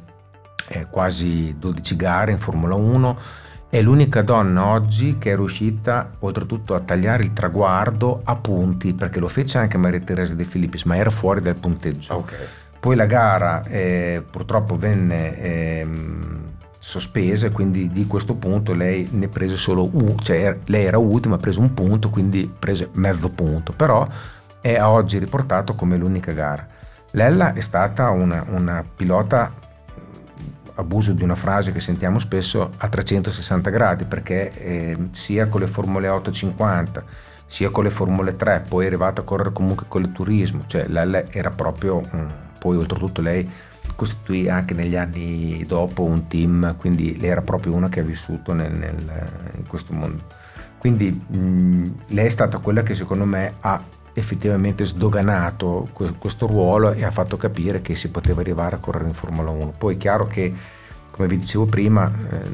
eh, 0.67 0.87
quasi 0.89 1.55
12 1.57 1.95
gare 1.95 2.31
in 2.31 2.39
Formula 2.39 2.75
1, 2.75 3.19
è 3.69 3.81
l'unica 3.81 4.21
donna 4.21 4.65
oggi 4.67 5.17
che 5.17 5.33
è 5.33 5.35
riuscita 5.35 6.11
oltretutto 6.19 6.73
a 6.73 6.79
tagliare 6.79 7.23
il 7.23 7.33
traguardo 7.33 8.21
a 8.23 8.35
punti, 8.35 8.93
perché 8.93 9.19
lo 9.19 9.27
fece 9.27 9.57
anche 9.57 9.77
Maria 9.77 9.99
Teresa 9.99 10.35
De 10.35 10.45
Filippis, 10.45 10.83
ma 10.83 10.95
era 10.95 11.09
fuori 11.09 11.41
dal 11.41 11.59
punteggio. 11.59 12.15
Okay. 12.15 12.45
Poi 12.79 12.95
la 12.95 13.05
gara 13.05 13.63
eh, 13.65 14.23
purtroppo 14.29 14.77
venne, 14.77 15.41
eh, 15.41 15.87
sospese, 16.87 17.51
quindi 17.51 17.89
di 17.91 18.07
questo 18.07 18.35
punto 18.35 18.73
lei 18.73 19.09
ne 19.11 19.27
prese 19.27 19.57
solo 19.57 19.89
uno, 19.91 20.15
cioè 20.21 20.57
lei 20.67 20.85
era 20.85 20.97
ultima, 20.97 21.35
ha 21.35 21.37
preso 21.37 21.59
un 21.59 21.73
punto, 21.73 22.09
quindi 22.09 22.49
prese 22.57 22.87
mezzo 22.93 23.27
punto, 23.27 23.73
però 23.73 24.07
è 24.67 24.77
a 24.77 24.89
oggi 24.89 25.17
riportato 25.17 25.75
come 25.75 25.95
l'unica 25.95 26.33
gara. 26.33 26.67
Lella 27.11 27.53
è 27.53 27.61
stata 27.61 28.09
una, 28.09 28.43
una 28.49 28.83
pilota, 28.83 29.53
abuso 30.75 31.13
di 31.13 31.23
una 31.23 31.35
frase 31.35 31.71
che 31.71 31.79
sentiamo 31.79 32.19
spesso, 32.19 32.71
a 32.75 32.89
360 32.89 33.69
gradi, 33.69 34.03
perché 34.03 34.51
eh, 34.51 34.97
sia 35.11 35.47
con 35.47 35.61
le 35.61 35.67
Formule 35.67 36.09
850, 36.09 37.03
sia 37.45 37.69
con 37.69 37.85
le 37.85 37.89
Formule 37.89 38.35
3, 38.35 38.65
poi 38.67 38.83
è 38.83 38.87
arrivata 38.87 39.21
a 39.21 39.23
correre 39.23 39.53
comunque 39.53 39.85
con 39.87 40.01
il 40.01 40.11
turismo, 40.11 40.63
cioè 40.67 40.85
Lella 40.87 41.23
era 41.31 41.49
proprio, 41.49 42.01
poi 42.59 42.75
oltretutto 42.75 43.21
lei 43.21 43.49
costituì 43.95 44.49
anche 44.49 44.73
negli 44.73 44.97
anni 44.97 45.63
dopo 45.65 46.03
un 46.03 46.27
team, 46.27 46.75
quindi 46.75 47.17
lei 47.17 47.29
era 47.29 47.41
proprio 47.41 47.73
una 47.73 47.87
che 47.87 48.01
ha 48.01 48.03
vissuto 48.03 48.51
nel, 48.51 48.73
nel, 48.73 49.31
in 49.55 49.65
questo 49.65 49.93
mondo. 49.93 50.23
Quindi 50.77 51.09
mh, 51.09 51.93
lei 52.07 52.25
è 52.25 52.29
stata 52.29 52.57
quella 52.59 52.83
che 52.83 52.93
secondo 52.93 53.25
me 53.25 53.53
ha 53.61 53.81
effettivamente 54.17 54.83
sdoganato 54.83 55.89
questo 56.17 56.47
ruolo 56.47 56.91
e 56.93 57.05
ha 57.05 57.11
fatto 57.11 57.37
capire 57.37 57.81
che 57.81 57.95
si 57.95 58.09
poteva 58.09 58.41
arrivare 58.41 58.75
a 58.75 58.79
correre 58.79 59.05
in 59.05 59.13
Formula 59.13 59.51
1. 59.51 59.75
Poi 59.77 59.93
è 59.93 59.97
chiaro 59.97 60.25
che, 60.25 60.51
come 61.11 61.27
vi 61.27 61.37
dicevo 61.37 61.65
prima, 61.65 62.11
eh, 62.11 62.49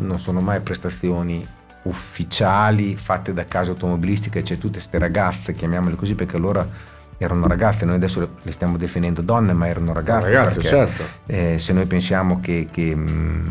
non 0.00 0.18
sono 0.18 0.40
mai 0.40 0.60
prestazioni 0.60 1.46
ufficiali 1.84 2.94
fatte 2.94 3.32
da 3.32 3.46
case 3.46 3.70
automobilistiche, 3.70 4.42
c'è 4.42 4.58
tutte 4.58 4.74
queste 4.74 4.98
ragazze, 4.98 5.54
chiamiamole 5.54 5.96
così, 5.96 6.14
perché 6.14 6.36
allora 6.36 6.68
erano 7.16 7.46
ragazze, 7.46 7.86
noi 7.86 7.94
adesso 7.94 8.36
le 8.42 8.52
stiamo 8.52 8.76
definendo 8.76 9.22
donne, 9.22 9.54
ma 9.54 9.66
erano 9.66 9.94
ragazze. 9.94 10.26
ragazze 10.26 10.60
perché, 10.60 10.68
certo. 10.68 11.04
eh, 11.24 11.58
se 11.58 11.72
noi 11.72 11.86
pensiamo 11.86 12.38
che, 12.40 12.68
che 12.70 12.94
mh, 12.94 13.48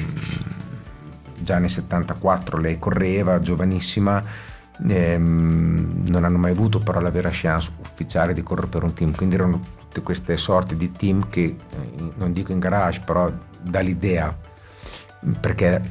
già 1.39 1.57
nel 1.57 1.71
74 1.71 2.59
lei 2.59 2.77
correva, 2.77 3.39
giovanissima, 3.39 4.23
ehm, 4.85 6.05
non 6.07 6.23
hanno 6.23 6.37
mai 6.37 6.51
avuto 6.51 6.79
però 6.79 6.99
la 6.99 7.09
vera 7.09 7.29
chance 7.31 7.71
ufficiale 7.81 8.33
di 8.33 8.43
correre 8.43 8.67
per 8.67 8.83
un 8.83 8.93
team, 8.93 9.15
quindi 9.15 9.35
erano 9.35 9.59
tutte 9.79 10.01
queste 10.01 10.37
sorti 10.37 10.75
di 10.75 10.91
team 10.91 11.29
che, 11.29 11.43
eh, 11.43 12.11
non 12.15 12.33
dico 12.33 12.51
in 12.51 12.59
garage, 12.59 13.01
però 13.05 13.31
dall'idea, 13.61 14.35
perché 15.39 15.81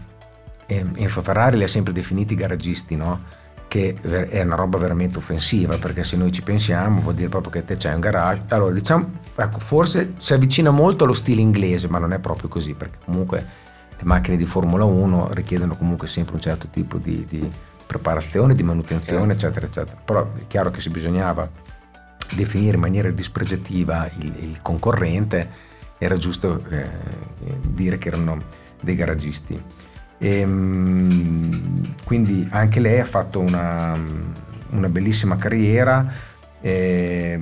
eh, 0.67 0.87
Enzo 0.95 1.23
Ferrari 1.23 1.57
li 1.57 1.65
ha 1.65 1.69
sempre 1.69 1.93
definiti 1.93 2.35
garagisti, 2.35 2.97
no? 2.97 3.45
che 3.69 3.97
è 4.01 4.43
una 4.43 4.55
roba 4.55 4.79
veramente 4.79 5.19
offensiva 5.19 5.77
perché 5.77 6.05
se 6.05 6.17
noi 6.17 6.31
ci 6.31 6.43
pensiamo 6.43 7.01
vuol 7.01 7.15
dire 7.15 7.29
proprio 7.29 7.51
che 7.51 7.65
te 7.65 7.77
c'hai 7.77 7.95
un 7.95 8.01
garage. 8.01 8.43
Allora 8.49 8.73
diciamo 8.73 9.11
ecco 9.35 9.59
forse 9.59 10.15
si 10.19 10.33
avvicina 10.33 10.71
molto 10.71 11.05
allo 11.05 11.15
stile 11.15 11.41
inglese 11.41 11.89
ma 11.89 11.99
non 11.99 12.13
è 12.13 12.19
proprio 12.19 12.49
così 12.49 12.75
perché 12.75 12.99
comunque 13.05 13.45
le 13.99 14.05
macchine 14.05 14.37
di 14.37 14.45
Formula 14.45 14.85
1 14.85 15.33
richiedono 15.33 15.77
comunque 15.77 16.07
sempre 16.07 16.35
un 16.35 16.41
certo 16.41 16.69
tipo 16.69 16.99
di, 16.99 17.25
di 17.29 17.51
preparazione, 17.87 18.55
di 18.55 18.63
manutenzione, 18.63 19.37
certo. 19.37 19.59
eccetera, 19.59 19.67
eccetera. 19.67 20.01
Però 20.05 20.33
è 20.35 20.47
chiaro 20.47 20.71
che 20.71 20.81
se 20.81 20.91
bisognava 20.91 21.49
definire 22.35 22.75
in 22.75 22.81
maniera 22.81 23.11
dispregiativa 23.11 24.09
il, 24.19 24.35
il 24.41 24.59
concorrente, 24.63 25.75
era 25.99 26.17
giusto 26.17 26.63
eh, 26.69 26.89
dire 27.61 27.99
che 27.99 28.09
erano 28.09 28.43
dei 28.81 28.95
garagisti. 28.95 29.63
E, 30.19 30.41
ehm, 30.41 31.95
quindi 32.05 32.47
anche 32.51 32.81
lei 32.81 33.01
ha 33.01 33.05
fatto 33.07 33.41
una, 33.41 33.99
una 34.71 34.89
bellissima 34.89 35.37
carriera, 35.37 36.13
eh, 36.61 37.41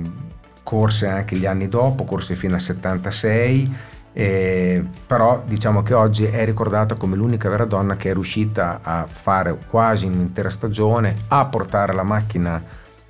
corse 0.63 1.07
anche 1.07 1.35
gli 1.35 1.45
anni 1.45 1.67
dopo, 1.67 2.03
corse 2.03 2.35
fino 2.35 2.55
al 2.55 2.61
76 2.61 3.93
eh, 4.17 4.81
però 5.05 5.43
diciamo 5.45 5.83
che 5.83 5.93
oggi 5.93 6.23
è 6.23 6.45
ricordata 6.45 6.95
come 6.95 7.17
l'unica 7.17 7.49
vera 7.49 7.65
donna 7.65 7.97
che 7.97 8.11
è 8.11 8.13
riuscita 8.13 8.79
a 8.81 9.05
fare 9.11 9.57
quasi 9.67 10.05
un'intera 10.05 10.49
stagione, 10.49 11.13
a 11.27 11.45
portare 11.47 11.91
la 11.93 12.03
macchina 12.03 12.63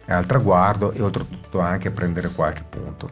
al 0.07 0.25
traguardo 0.25 0.91
e 0.93 1.03
oltretutto 1.03 1.59
anche 1.59 1.89
a 1.89 1.91
prendere 1.91 2.29
qualche 2.29 2.63
punto. 2.67 3.09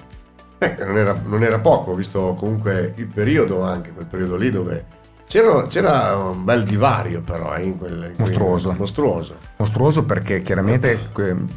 Eh, 0.57 0.75
non, 0.79 0.97
era, 0.97 1.15
non, 1.23 1.43
era, 1.43 1.59
poco, 1.59 1.93
visto 1.93 2.33
comunque 2.33 2.93
il 2.95 3.05
periodo, 3.05 3.61
anche 3.61 3.91
quel 3.91 4.07
periodo 4.07 4.37
lì 4.37 4.49
dove 4.49 4.85
c'era, 5.27 5.67
c'era 5.67 6.15
un 6.15 6.43
bel 6.43 6.63
divario 6.63 7.21
però 7.21 7.55
eh, 7.55 7.61
in 7.61 7.77
quel, 7.77 8.05
in 8.09 8.15
mostruoso. 8.17 8.69
Quel, 8.69 8.79
mostruoso. 8.79 9.35
Mostruoso 9.57 10.03
perché 10.03 10.39
chiaramente 10.41 11.09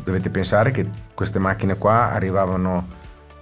dovete 0.04 0.28
pensare 0.28 0.70
che 0.70 0.86
queste 1.14 1.38
macchine 1.38 1.78
qua 1.78 2.12
arrivavano 2.12 2.95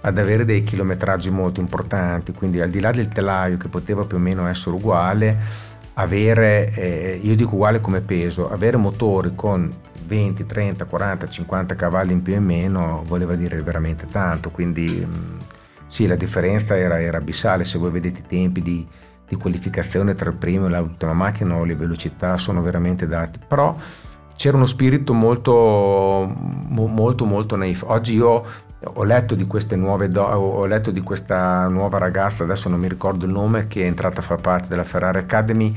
ad 0.05 0.19
avere 0.19 0.45
dei 0.45 0.63
chilometraggi 0.63 1.31
molto 1.31 1.59
importanti, 1.59 2.31
quindi 2.31 2.61
al 2.61 2.69
di 2.69 2.79
là 2.79 2.91
del 2.91 3.07
telaio 3.07 3.57
che 3.57 3.69
poteva 3.69 4.05
più 4.05 4.17
o 4.17 4.19
meno 4.19 4.47
essere 4.47 4.75
uguale, 4.75 5.35
avere, 5.93 6.71
eh, 6.75 7.19
io 7.23 7.35
dico 7.35 7.55
uguale 7.55 7.81
come 7.81 8.01
peso, 8.01 8.51
avere 8.51 8.77
motori 8.77 9.31
con 9.33 9.67
20, 10.05 10.45
30, 10.45 10.85
40, 10.85 11.27
50 11.27 11.73
cavalli 11.73 12.13
in 12.13 12.21
più 12.21 12.35
e 12.35 12.39
meno 12.39 13.03
voleva 13.07 13.35
dire 13.35 13.59
veramente 13.63 14.05
tanto, 14.05 14.51
quindi 14.51 14.87
mh, 14.87 15.37
sì, 15.87 16.05
la 16.05 16.15
differenza 16.15 16.77
era, 16.77 17.01
era, 17.01 17.17
abissale, 17.17 17.63
se 17.63 17.79
voi 17.79 17.89
vedete 17.89 18.19
i 18.19 18.25
tempi 18.27 18.61
di, 18.61 18.87
di 19.27 19.35
qualificazione 19.37 20.13
tra 20.13 20.29
il 20.29 20.35
primo 20.35 20.67
e 20.67 20.69
l'ultima 20.69 21.13
macchina 21.13 21.65
le 21.65 21.75
velocità 21.75 22.37
sono 22.37 22.61
veramente 22.61 23.07
date, 23.07 23.39
però 23.47 23.75
c'era 24.35 24.57
uno 24.57 24.65
spirito 24.65 25.13
molto 25.13 26.31
molto 26.67 27.25
molto 27.25 27.55
naif. 27.55 27.83
Oggi 27.87 28.15
io 28.15 28.43
ho 28.93 29.03
letto 29.03 29.35
di 29.35 29.45
queste 29.47 29.75
nuove 29.75 30.09
do- 30.09 30.23
ho 30.23 30.65
letto 30.65 30.91
di 30.91 31.01
questa 31.01 31.67
nuova 31.67 31.97
ragazza, 31.97 32.43
adesso 32.43 32.69
non 32.69 32.79
mi 32.79 32.87
ricordo 32.87 33.25
il 33.25 33.31
nome, 33.31 33.67
che 33.67 33.81
è 33.81 33.85
entrata 33.85 34.19
a 34.19 34.23
far 34.23 34.39
parte 34.39 34.67
della 34.67 34.83
Ferrari 34.83 35.19
Academy, 35.19 35.75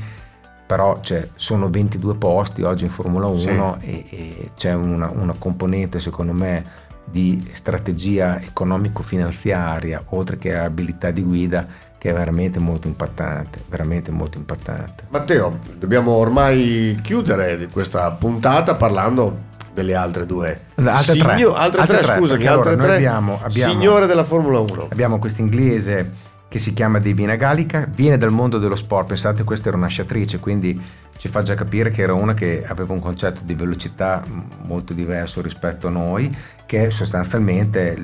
però 0.65 0.99
cioè, 1.01 1.27
sono 1.35 1.69
22 1.69 2.15
posti 2.15 2.61
oggi 2.61 2.83
in 2.83 2.91
Formula 2.91 3.27
1 3.27 3.77
sì. 3.79 3.87
e, 3.87 4.05
e, 4.09 4.51
c'è 4.55 4.73
una, 4.73 5.09
una, 5.11 5.33
componente 5.37 5.99
secondo 5.99 6.31
me 6.31 6.63
di 7.03 7.49
strategia 7.53 8.39
economico-finanziaria, 8.39 10.03
oltre 10.09 10.37
che 10.37 10.55
abilità 10.55 11.09
di 11.09 11.23
guida, 11.23 11.65
che 11.97 12.11
è 12.11 12.13
veramente 12.13 12.59
molto 12.59 12.87
impattante, 12.87 13.63
veramente 13.67 14.11
molto 14.11 14.37
impattante. 14.37 15.05
Matteo, 15.09 15.57
dobbiamo 15.75 16.11
ormai 16.11 16.99
chiudere 17.01 17.67
questa 17.71 18.11
puntata 18.11 18.75
parlando 18.75 19.47
delle 19.79 19.95
altre 19.95 20.25
due. 20.25 20.65
Altre 20.75 21.13
Signo- 21.13 21.23
tre. 21.23 21.43
Altre, 21.43 21.81
altre 21.81 21.97
tre, 21.97 22.05
tre 22.05 22.17
scusami, 22.17 22.45
allora, 22.45 22.69
altre 22.69 22.85
tre. 22.85 22.95
Abbiamo, 22.95 23.39
abbiamo, 23.41 23.71
signore 23.71 24.05
della 24.05 24.23
Formula 24.25 24.59
1. 24.59 24.87
Abbiamo 24.91 25.19
questo 25.19 25.41
inglese 25.41 26.27
che 26.49 26.59
si 26.59 26.73
chiama 26.73 26.99
Divina 26.99 27.35
Gallica, 27.35 27.87
viene 27.93 28.17
dal 28.17 28.31
mondo 28.31 28.57
dello 28.57 28.75
sport, 28.75 29.07
pensate 29.07 29.43
questa 29.43 29.67
era 29.69 29.77
una 29.77 29.87
sciatrice, 29.87 30.39
quindi 30.39 30.81
ci 31.17 31.27
fa 31.27 31.43
già 31.43 31.53
capire 31.53 31.91
che 31.91 32.01
era 32.01 32.13
una 32.13 32.33
che 32.33 32.65
aveva 32.65 32.91
un 32.91 32.99
concetto 32.99 33.41
di 33.43 33.53
velocità 33.53 34.23
molto 34.65 34.93
diverso 34.93 35.41
rispetto 35.41 35.87
a 35.87 35.91
noi, 35.91 36.35
che 36.65 36.87
è 36.87 36.89
sostanzialmente 36.89 37.95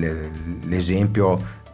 l'esempio 0.62 1.64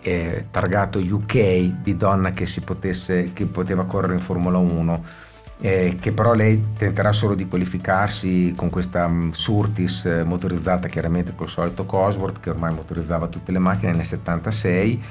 eh, 0.00 0.46
targato 0.50 0.98
UK 0.98 1.82
di 1.82 1.96
donna 1.96 2.32
che, 2.32 2.46
si 2.46 2.60
potesse, 2.60 3.32
che 3.34 3.44
poteva 3.44 3.84
correre 3.84 4.14
in 4.14 4.20
Formula 4.20 4.58
1 4.58 5.04
eh, 5.64 5.96
che 6.00 6.10
però 6.10 6.34
lei 6.34 6.72
tenterà 6.76 7.12
solo 7.12 7.36
di 7.36 7.46
qualificarsi 7.46 8.52
con 8.56 8.68
questa 8.68 9.06
um, 9.06 9.30
Surtis 9.30 10.06
eh, 10.06 10.24
motorizzata 10.24 10.88
chiaramente 10.88 11.36
col 11.36 11.48
solito 11.48 11.86
Cosworth 11.86 12.40
che 12.40 12.50
ormai 12.50 12.74
motorizzava 12.74 13.28
tutte 13.28 13.52
le 13.52 13.60
macchine 13.60 13.92
nel 13.92 14.04
76 14.04 15.02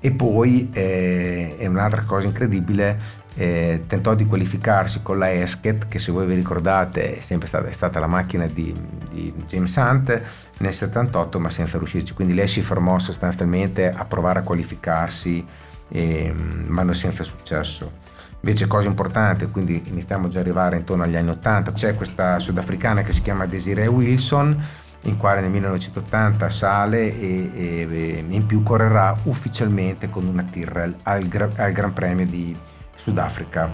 e 0.00 0.10
poi 0.10 0.70
eh, 0.72 1.54
è 1.56 1.66
un'altra 1.66 2.02
cosa 2.02 2.26
incredibile 2.26 3.20
eh, 3.36 3.84
tentò 3.86 4.16
di 4.16 4.26
qualificarsi 4.26 5.02
con 5.02 5.18
la 5.18 5.32
Esket 5.32 5.86
che 5.86 6.00
se 6.00 6.10
voi 6.10 6.26
vi 6.26 6.34
ricordate 6.34 7.18
è 7.18 7.20
sempre 7.20 7.46
stata, 7.46 7.68
è 7.68 7.72
stata 7.72 8.00
la 8.00 8.08
macchina 8.08 8.48
di, 8.48 8.74
di, 9.08 9.32
James 9.46 9.76
Hunt 9.76 10.20
nel 10.58 10.72
78 10.72 11.38
ma 11.38 11.48
senza 11.48 11.78
riuscirci. 11.78 12.12
Quindi 12.12 12.34
lei 12.34 12.48
si 12.48 12.60
fermò 12.60 12.98
sostanzialmente 12.98 13.88
a 13.88 14.04
provare 14.04 14.40
a 14.40 14.42
qualificarsi 14.42 15.44
ehm, 15.88 16.64
ma 16.66 16.82
non 16.82 16.94
senza 16.94 17.22
successo 17.22 18.10
Invece 18.44 18.66
cosa 18.66 18.88
importante, 18.88 19.48
quindi 19.48 19.80
iniziamo 19.86 20.28
già 20.28 20.40
ad 20.40 20.46
arrivare 20.46 20.76
intorno 20.76 21.04
agli 21.04 21.14
anni 21.14 21.30
80, 21.30 21.72
c'è 21.72 21.94
questa 21.94 22.40
sudafricana 22.40 23.02
che 23.02 23.12
si 23.12 23.22
chiama 23.22 23.46
Desiree 23.46 23.86
Wilson, 23.86 24.60
in 25.02 25.16
quale 25.16 25.40
nel 25.40 25.50
1980 25.50 26.50
sale 26.50 27.16
e, 27.16 27.50
e, 27.54 28.24
in 28.28 28.44
più 28.46 28.64
correrà 28.64 29.16
ufficialmente 29.24 30.10
con 30.10 30.26
una 30.26 30.42
Tyrrell 30.42 30.94
al, 31.04 31.50
al 31.56 31.72
Gran 31.72 31.92
Premio 31.92 32.26
di 32.26 32.56
Sudafrica. 32.96 33.70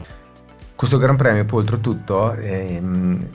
Questo 0.75 0.99
Gran 0.99 1.17
Premio 1.17 1.47
poi 1.47 1.61
oltretutto 1.61 2.35
ehm, 2.35 3.27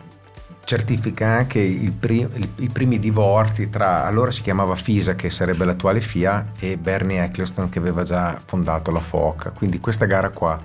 certifica 0.65 1.27
anche 1.27 1.59
il 1.59 1.93
pri- 1.93 2.51
i 2.57 2.69
primi 2.69 2.99
divorzi 2.99 3.69
tra 3.69 4.05
allora 4.05 4.29
si 4.29 4.43
chiamava 4.43 4.75
FISA 4.75 5.15
che 5.15 5.29
sarebbe 5.29 5.65
l'attuale 5.65 5.99
FIA 5.99 6.51
e 6.57 6.77
Bernie 6.77 7.21
Eccleston 7.23 7.69
che 7.69 7.79
aveva 7.79 8.03
già 8.03 8.39
fondato 8.45 8.91
la 8.91 9.01
FOCA 9.01 9.49
quindi 9.49 9.81
questa 9.81 10.05
gara 10.05 10.29
qua 10.29 10.57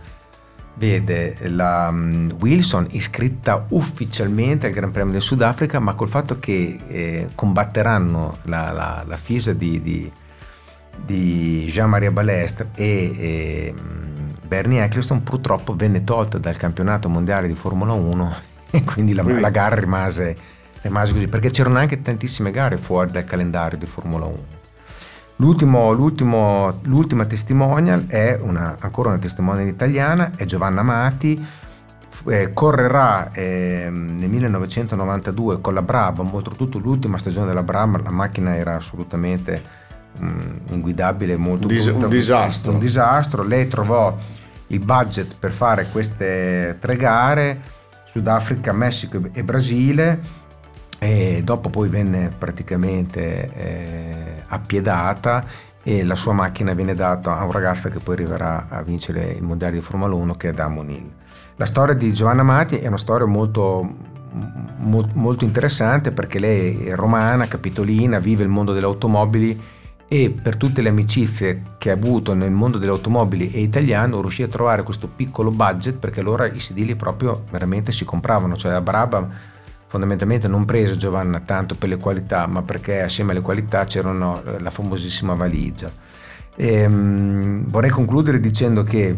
vede 0.78 1.36
la 1.48 1.88
um, 1.90 2.28
Wilson 2.38 2.86
iscritta 2.92 3.66
ufficialmente 3.70 4.66
al 4.66 4.72
Gran 4.72 4.92
Premio 4.92 5.12
del 5.12 5.22
Sudafrica, 5.22 5.80
ma 5.80 5.94
col 5.94 6.08
fatto 6.08 6.38
che 6.38 6.78
eh, 6.86 7.28
combatteranno 7.34 8.38
la, 8.42 8.70
la, 8.70 9.04
la 9.06 9.16
FISA 9.16 9.52
di, 9.52 9.82
di, 9.82 10.10
di 11.04 11.66
Jean-Marie 11.68 12.12
Balestre 12.12 12.68
e 12.74 13.12
eh, 13.18 13.74
Bernie 14.46 14.82
Eccleston 14.82 15.22
purtroppo 15.22 15.74
venne 15.74 16.04
tolta 16.04 16.38
dal 16.38 16.56
campionato 16.56 17.08
mondiale 17.08 17.48
di 17.48 17.54
Formula 17.54 17.92
1 17.92 18.34
e 18.70 18.84
quindi 18.84 19.12
la, 19.12 19.22
la 19.22 19.50
gara 19.50 19.74
rimase, 19.74 20.36
rimase, 20.82 21.12
così, 21.12 21.26
perché 21.26 21.50
c'erano 21.50 21.78
anche 21.78 22.00
tantissime 22.00 22.50
gare 22.50 22.78
fuori 22.78 23.10
dal 23.10 23.24
calendario 23.24 23.76
di 23.76 23.86
Formula 23.86 24.26
1. 24.26 24.57
L'ultimo, 25.40 25.92
l'ultimo, 25.92 26.80
l'ultima 26.82 27.24
testimonial 27.24 28.06
è 28.06 28.36
una, 28.40 28.76
ancora 28.80 29.10
una 29.10 29.18
testimonial 29.18 29.68
italiana, 29.68 30.32
è 30.34 30.44
Giovanna 30.44 30.82
Mati, 30.82 31.46
eh, 32.26 32.52
correrà 32.52 33.30
eh, 33.30 33.88
nel 33.88 34.28
1992 34.28 35.60
con 35.60 35.74
la 35.74 35.82
Brabham, 35.82 36.34
oltretutto 36.34 36.78
l'ultima 36.78 37.18
stagione 37.18 37.46
della 37.46 37.62
Brabham, 37.62 38.02
la 38.02 38.10
macchina 38.10 38.56
era 38.56 38.74
assolutamente 38.74 39.62
mh, 40.18 40.26
mm, 40.26 40.56
inguidabile, 40.70 41.36
molto 41.36 41.68
Dis- 41.68 41.84
brutta, 41.84 42.06
un 42.06 42.10
disastro. 42.10 42.72
Un 42.72 42.78
disastro, 42.80 43.44
lei 43.44 43.68
trovò 43.68 44.16
il 44.66 44.80
budget 44.80 45.36
per 45.38 45.52
fare 45.52 45.86
queste 45.92 46.78
tre 46.80 46.96
gare, 46.96 47.60
Sudafrica, 48.04 48.72
Messico 48.72 49.20
e 49.32 49.44
Brasile, 49.44 50.20
e 50.98 51.42
dopo 51.44 51.70
poi 51.70 51.88
venne 51.88 52.32
praticamente 52.36 53.50
eh, 53.54 54.42
appiedata 54.48 55.44
e 55.82 56.04
la 56.04 56.16
sua 56.16 56.32
macchina 56.32 56.74
viene 56.74 56.94
data 56.94 57.38
a 57.38 57.44
un 57.44 57.52
ragazzo 57.52 57.88
che 57.88 58.00
poi 58.00 58.14
arriverà 58.14 58.66
a 58.68 58.82
vincere 58.82 59.30
il 59.30 59.42
mondiale 59.42 59.74
di 59.74 59.80
Formula 59.80 60.14
1 60.14 60.34
che 60.34 60.48
è 60.50 60.52
Damon 60.52 60.90
Hill. 60.90 61.10
La 61.56 61.66
storia 61.66 61.94
di 61.94 62.12
Giovanna 62.12 62.42
Mati 62.42 62.78
è 62.78 62.86
una 62.88 62.98
storia 62.98 63.26
molto, 63.26 63.88
molto 64.78 65.44
interessante 65.44 66.12
perché 66.12 66.38
lei 66.38 66.84
è 66.84 66.94
romana, 66.94 67.48
capitolina, 67.48 68.18
vive 68.18 68.42
il 68.42 68.48
mondo 68.48 68.72
delle 68.72 68.86
automobili 68.86 69.60
e 70.06 70.30
per 70.30 70.56
tutte 70.56 70.82
le 70.82 70.88
amicizie 70.88 71.62
che 71.78 71.90
ha 71.90 71.94
avuto 71.94 72.32
nel 72.34 72.50
mondo 72.50 72.78
delle 72.78 72.92
automobili 72.92 73.50
e 73.50 73.60
italiano 73.60 74.20
riuscì 74.20 74.42
a 74.42 74.48
trovare 74.48 74.82
questo 74.82 75.06
piccolo 75.06 75.50
budget 75.50 75.96
perché 75.96 76.20
allora 76.20 76.46
i 76.46 76.60
sedili 76.60 76.96
proprio 76.96 77.44
veramente 77.50 77.92
si 77.92 78.04
compravano, 78.04 78.56
cioè 78.56 78.72
a 78.72 78.80
Brabham 78.80 79.30
fondamentalmente 79.88 80.48
non 80.48 80.64
preso 80.64 80.94
Giovanna 80.94 81.40
tanto 81.40 81.74
per 81.74 81.88
le 81.88 81.96
qualità, 81.96 82.46
ma 82.46 82.62
perché 82.62 83.02
assieme 83.02 83.32
alle 83.32 83.40
qualità 83.40 83.84
c'erano 83.84 84.42
eh, 84.44 84.60
la 84.60 84.70
famosissima 84.70 85.34
valigia. 85.34 85.90
E, 86.54 86.86
um, 86.86 87.66
vorrei 87.66 87.90
concludere 87.90 88.38
dicendo 88.38 88.84
che 88.84 89.16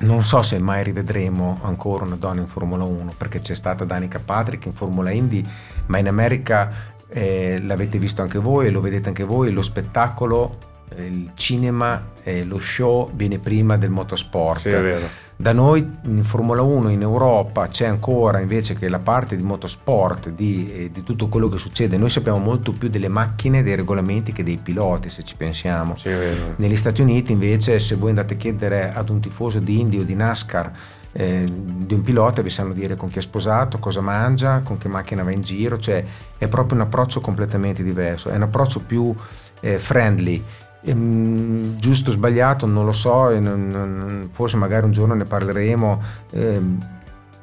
non 0.00 0.24
so 0.24 0.42
se 0.42 0.58
mai 0.58 0.82
rivedremo 0.82 1.60
ancora 1.62 2.04
una 2.04 2.16
donna 2.16 2.40
in 2.40 2.48
Formula 2.48 2.84
1, 2.84 3.14
perché 3.16 3.40
c'è 3.40 3.54
stata 3.54 3.84
Danica 3.84 4.18
Patrick 4.18 4.64
in 4.64 4.72
Formula 4.72 5.10
Indy, 5.10 5.46
ma 5.86 5.98
in 5.98 6.08
America 6.08 6.72
eh, 7.08 7.60
l'avete 7.62 7.98
visto 7.98 8.22
anche 8.22 8.38
voi, 8.38 8.70
lo 8.70 8.80
vedete 8.80 9.08
anche 9.08 9.24
voi, 9.24 9.52
lo 9.52 9.62
spettacolo, 9.62 10.70
il 10.98 11.30
cinema, 11.34 12.10
eh, 12.22 12.44
lo 12.44 12.58
show 12.58 13.10
viene 13.14 13.38
prima 13.38 13.76
del 13.76 13.90
motorsport. 13.90 14.60
Sì, 14.60 14.68
è 14.68 14.80
vero. 14.80 15.20
Da 15.34 15.52
noi 15.52 15.98
in 16.04 16.22
Formula 16.22 16.62
1 16.62 16.90
in 16.90 17.02
Europa 17.02 17.66
c'è 17.66 17.86
ancora 17.86 18.38
invece 18.38 18.74
che 18.74 18.88
la 18.88 19.00
parte 19.00 19.36
di 19.36 19.42
motorsport, 19.42 20.28
di, 20.28 20.72
eh, 20.72 20.90
di, 20.92 21.02
tutto 21.02 21.26
quello 21.26 21.48
che 21.48 21.58
succede, 21.58 21.96
noi 21.96 22.10
sappiamo 22.10 22.38
molto 22.38 22.70
più 22.70 22.88
delle 22.88 23.08
macchine, 23.08 23.64
dei 23.64 23.74
regolamenti 23.74 24.30
che 24.30 24.44
dei 24.44 24.58
piloti 24.62 25.08
se 25.10 25.24
ci 25.24 25.34
pensiamo. 25.34 25.96
Sì, 25.96 26.10
Negli 26.56 26.76
Stati 26.76 27.00
Uniti 27.00 27.32
invece 27.32 27.80
se 27.80 27.96
voi 27.96 28.10
andate 28.10 28.34
a 28.34 28.36
chiedere 28.36 28.92
ad 28.92 29.08
un 29.08 29.20
tifoso 29.20 29.58
di 29.58 29.80
Indy 29.80 29.98
o 29.98 30.04
di 30.04 30.14
NASCAR 30.14 30.72
eh, 31.12 31.44
di 31.46 31.92
un 31.92 32.02
pilota 32.02 32.40
vi 32.40 32.50
sanno 32.50 32.72
dire 32.72 32.96
con 32.96 33.10
chi 33.10 33.18
è 33.18 33.22
sposato, 33.22 33.78
cosa 33.78 34.00
mangia, 34.00 34.60
con 34.60 34.78
che 34.78 34.88
macchina 34.88 35.22
va 35.22 35.30
in 35.30 35.42
giro, 35.42 35.78
cioè 35.78 36.02
è 36.38 36.48
proprio 36.48 36.76
un 36.78 36.84
approccio 36.84 37.20
completamente 37.20 37.82
diverso, 37.82 38.30
è 38.30 38.36
un 38.36 38.42
approccio 38.42 38.80
più 38.80 39.14
eh, 39.60 39.78
friendly 39.78 40.42
Ehm, 40.84 41.78
giusto 41.78 42.10
o 42.10 42.12
sbagliato 42.12 42.66
non 42.66 42.84
lo 42.84 42.92
so, 42.92 43.38
non, 43.38 43.68
non, 43.68 44.28
forse 44.32 44.56
magari 44.56 44.84
un 44.84 44.92
giorno 44.92 45.14
ne 45.14 45.24
parleremo 45.24 46.02
ehm, 46.32 46.88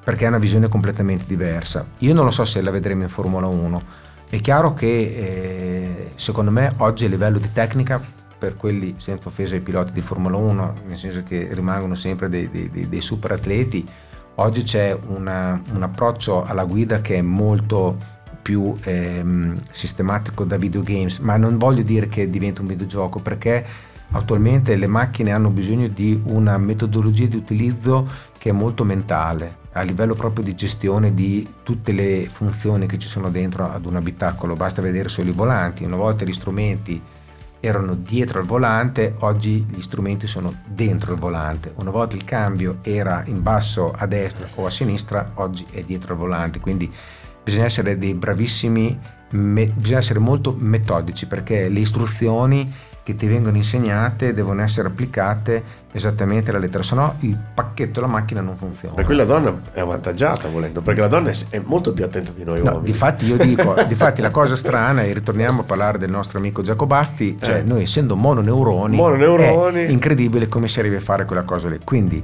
perché 0.03 0.25
è 0.25 0.27
una 0.27 0.39
visione 0.39 0.67
completamente 0.67 1.25
diversa. 1.25 1.85
Io 1.99 2.13
non 2.13 2.25
lo 2.25 2.31
so 2.31 2.43
se 2.45 2.61
la 2.61 2.71
vedremo 2.71 3.03
in 3.03 3.09
Formula 3.09 3.47
1. 3.47 3.81
È 4.29 4.39
chiaro 4.41 4.73
che 4.73 4.87
eh, 4.87 6.11
secondo 6.15 6.51
me 6.51 6.73
oggi 6.77 7.05
a 7.05 7.09
livello 7.09 7.37
di 7.37 7.51
tecnica, 7.51 8.01
per 8.39 8.55
quelli 8.55 8.95
senza 8.97 9.27
offesa 9.27 9.55
ai 9.55 9.61
piloti 9.61 9.91
di 9.91 10.01
Formula 10.01 10.37
1, 10.37 10.73
nel 10.87 10.97
senso 10.97 11.23
che 11.23 11.49
rimangono 11.51 11.93
sempre 11.93 12.29
dei, 12.29 12.49
dei, 12.49 12.87
dei 12.87 13.01
super 13.01 13.33
atleti, 13.33 13.85
oggi 14.35 14.63
c'è 14.63 14.97
una, 15.07 15.61
un 15.73 15.83
approccio 15.83 16.43
alla 16.43 16.63
guida 16.63 17.01
che 17.01 17.15
è 17.15 17.21
molto 17.21 17.97
più 18.41 18.75
ehm, 18.83 19.55
sistematico 19.71 20.43
da 20.43 20.57
videogames, 20.57 21.19
ma 21.19 21.37
non 21.37 21.57
voglio 21.57 21.83
dire 21.83 22.07
che 22.07 22.29
diventa 22.29 22.61
un 22.61 22.67
videogioco 22.67 23.19
perché 23.19 23.65
attualmente 24.11 24.75
le 24.75 24.87
macchine 24.87 25.31
hanno 25.31 25.49
bisogno 25.49 25.87
di 25.87 26.19
una 26.25 26.57
metodologia 26.57 27.27
di 27.27 27.35
utilizzo 27.35 28.07
che 28.37 28.49
è 28.49 28.53
molto 28.53 28.83
mentale, 28.83 29.57
a 29.73 29.81
livello 29.81 30.15
proprio 30.15 30.43
di 30.43 30.55
gestione 30.55 31.13
di 31.13 31.47
tutte 31.63 31.91
le 31.91 32.27
funzioni 32.31 32.87
che 32.87 32.97
ci 32.97 33.07
sono 33.07 33.29
dentro 33.29 33.71
ad 33.71 33.85
un 33.85 33.97
abitacolo, 33.97 34.55
basta 34.55 34.81
vedere 34.81 35.09
solo 35.09 35.29
i 35.29 35.33
volanti, 35.33 35.83
una 35.83 35.97
volta 35.97 36.25
gli 36.25 36.33
strumenti 36.33 37.01
erano 37.61 37.95
dietro 37.95 38.39
al 38.39 38.45
volante, 38.45 39.15
oggi 39.19 39.65
gli 39.69 39.81
strumenti 39.81 40.27
sono 40.27 40.53
dentro 40.65 41.13
il 41.13 41.19
volante. 41.19 41.73
Una 41.75 41.91
volta 41.91 42.15
il 42.15 42.23
cambio 42.23 42.77
era 42.81 43.23
in 43.25 43.41
basso 43.43 43.93
a 43.95 44.05
destra 44.05 44.47
o 44.55 44.65
a 44.65 44.69
sinistra, 44.69 45.31
oggi 45.35 45.65
è 45.69 45.83
dietro 45.83 46.13
al 46.13 46.19
volante. 46.19 46.59
Quindi 46.59 46.91
bisogna 47.49 47.65
essere 47.65 47.97
dei 47.97 48.13
bravissimi, 48.13 48.97
me, 49.31 49.65
bisogna 49.65 49.99
essere 49.99 50.19
molto 50.19 50.55
metodici 50.57 51.25
perché 51.25 51.67
le 51.67 51.79
istruzioni 51.79 52.71
che 53.01 53.15
ti 53.15 53.25
vengono 53.25 53.57
insegnate 53.57 54.35
devono 54.35 54.61
essere 54.61 54.87
applicate 54.87 55.63
esattamente 55.91 56.51
alla 56.51 56.59
lettera, 56.59 56.83
se 56.83 56.93
no 56.93 57.15
il 57.21 57.39
pacchetto 57.55 58.01
della 58.01 58.11
macchina 58.11 58.41
non 58.41 58.55
funziona. 58.55 58.93
Per 58.93 59.05
cui 59.05 59.15
la 59.15 59.23
donna 59.23 59.59
è 59.71 59.79
avvantaggiata 59.79 60.47
volendo, 60.49 60.83
perché 60.83 61.01
la 61.01 61.07
donna 61.07 61.31
è 61.49 61.59
molto 61.65 61.91
più 61.91 62.03
attenta 62.03 62.31
di 62.31 62.43
noi 62.43 62.61
no, 62.61 62.73
uomini. 62.73 62.85
Difatti 62.85 63.25
io 63.25 63.37
dico, 63.43 63.73
difatti 63.87 64.21
la 64.21 64.29
cosa 64.29 64.55
strana, 64.55 65.01
e 65.01 65.11
ritorniamo 65.11 65.61
a 65.61 65.63
parlare 65.63 65.97
del 65.97 66.11
nostro 66.11 66.37
amico 66.37 66.61
Giacobazzi, 66.61 67.39
cioè 67.41 67.57
eh. 67.57 67.63
noi 67.63 67.81
essendo 67.81 68.15
mononeuroni, 68.15 68.95
mononeuroni, 68.95 69.85
è 69.85 69.89
incredibile 69.89 70.47
come 70.47 70.67
si 70.67 70.79
arriva 70.79 70.97
a 70.97 71.01
fare 71.01 71.25
quella 71.25 71.43
cosa 71.43 71.67
lì. 71.67 71.79
Quindi 71.83 72.23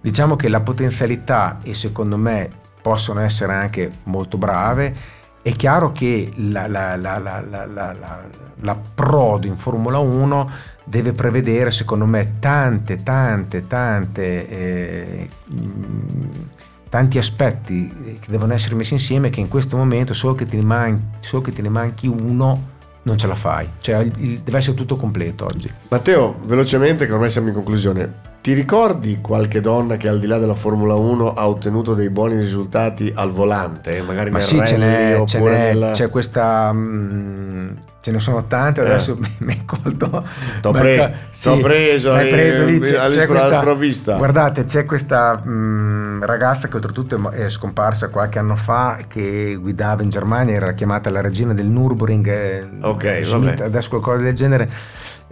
diciamo 0.00 0.36
che 0.36 0.48
la 0.48 0.60
potenzialità 0.60 1.58
e 1.64 1.74
secondo 1.74 2.16
me 2.16 2.68
possono 2.80 3.20
essere 3.20 3.52
anche 3.52 3.90
molto 4.04 4.36
brave. 4.36 5.18
È 5.42 5.52
chiaro 5.52 5.92
che 5.92 6.30
la, 6.36 6.66
la, 6.68 6.96
la, 6.96 7.18
l'approdo 8.60 9.46
in 9.46 9.56
Formula 9.56 9.98
1 9.98 10.50
deve 10.84 11.12
prevedere, 11.12 11.70
secondo 11.70 12.04
me, 12.04 12.34
tante, 12.40 13.02
tante, 13.02 13.66
tante, 13.66 14.48
eh, 14.48 15.28
tanti 16.88 17.18
aspetti 17.18 18.18
che 18.20 18.30
devono 18.30 18.52
essere 18.52 18.74
messi 18.74 18.94
insieme 18.94 19.30
che 19.30 19.40
in 19.40 19.48
questo 19.48 19.76
momento, 19.76 20.12
solo 20.14 20.34
che, 20.34 20.46
te 20.46 20.56
ne 20.56 21.68
manchi 21.68 22.06
uno, 22.06 22.68
non 23.02 23.16
ce 23.16 23.26
la 23.26 23.34
fai. 23.34 23.68
Cioè, 23.80 24.04
deve 24.06 24.58
essere 24.58 24.76
tutto 24.76 24.96
completo 24.96 25.44
oggi. 25.44 25.72
Matteo, 25.88 26.38
velocemente, 26.42 27.06
che 27.06 27.12
ormai 27.12 27.30
siamo 27.30 27.48
in 27.48 27.54
conclusione, 27.54 28.28
ti 28.40 28.54
ricordi 28.54 29.18
qualche 29.20 29.60
donna 29.60 29.96
che 29.96 30.08
al 30.08 30.18
di 30.18 30.26
là 30.26 30.38
della 30.38 30.54
Formula 30.54 30.94
1 30.94 31.34
ha 31.34 31.46
ottenuto 31.46 31.94
dei 31.94 32.08
buoni 32.08 32.36
risultati 32.36 33.12
al 33.14 33.32
volante? 33.32 34.00
Magari 34.00 34.30
Ma 34.30 34.40
sì, 34.40 34.60
ce 34.64 34.78
n'è, 34.78 35.22
ce 35.26 35.40
n'è, 35.40 35.72
nella... 35.72 35.90
c'è 35.90 36.08
questa... 36.08 36.72
Mh, 36.72 37.76
ce 38.00 38.10
ne 38.12 38.18
sono 38.18 38.46
tante, 38.46 38.80
adesso 38.80 39.18
eh. 39.22 39.28
mi 39.44 39.52
hai 39.52 39.64
colto. 39.66 40.26
T'ho, 40.62 40.70
pre- 40.70 41.28
sì, 41.30 41.58
preso, 41.60 42.12
hai 42.12 42.30
preso 42.30 42.64
lì, 42.64 42.80
c'è, 42.80 43.08
c'è 43.10 43.26
questa. 43.26 44.16
Guardate, 44.16 44.64
c'è 44.64 44.86
questa 44.86 45.36
mh, 45.36 46.24
ragazza 46.24 46.68
che 46.68 46.76
oltretutto 46.76 47.30
è 47.30 47.48
scomparsa 47.50 48.08
qualche 48.08 48.38
anno 48.38 48.56
fa 48.56 49.00
che 49.06 49.54
guidava 49.60 50.02
in 50.02 50.08
Germania, 50.08 50.54
era 50.54 50.72
chiamata 50.72 51.10
la 51.10 51.20
regina 51.20 51.52
del 51.52 51.66
Nürburgring. 51.66 52.26
Eh, 52.26 52.68
ok, 52.80 53.20
Schmidt. 53.22 53.60
Adesso 53.60 53.90
qualcosa 53.90 54.22
del 54.22 54.34
genere 54.34 54.70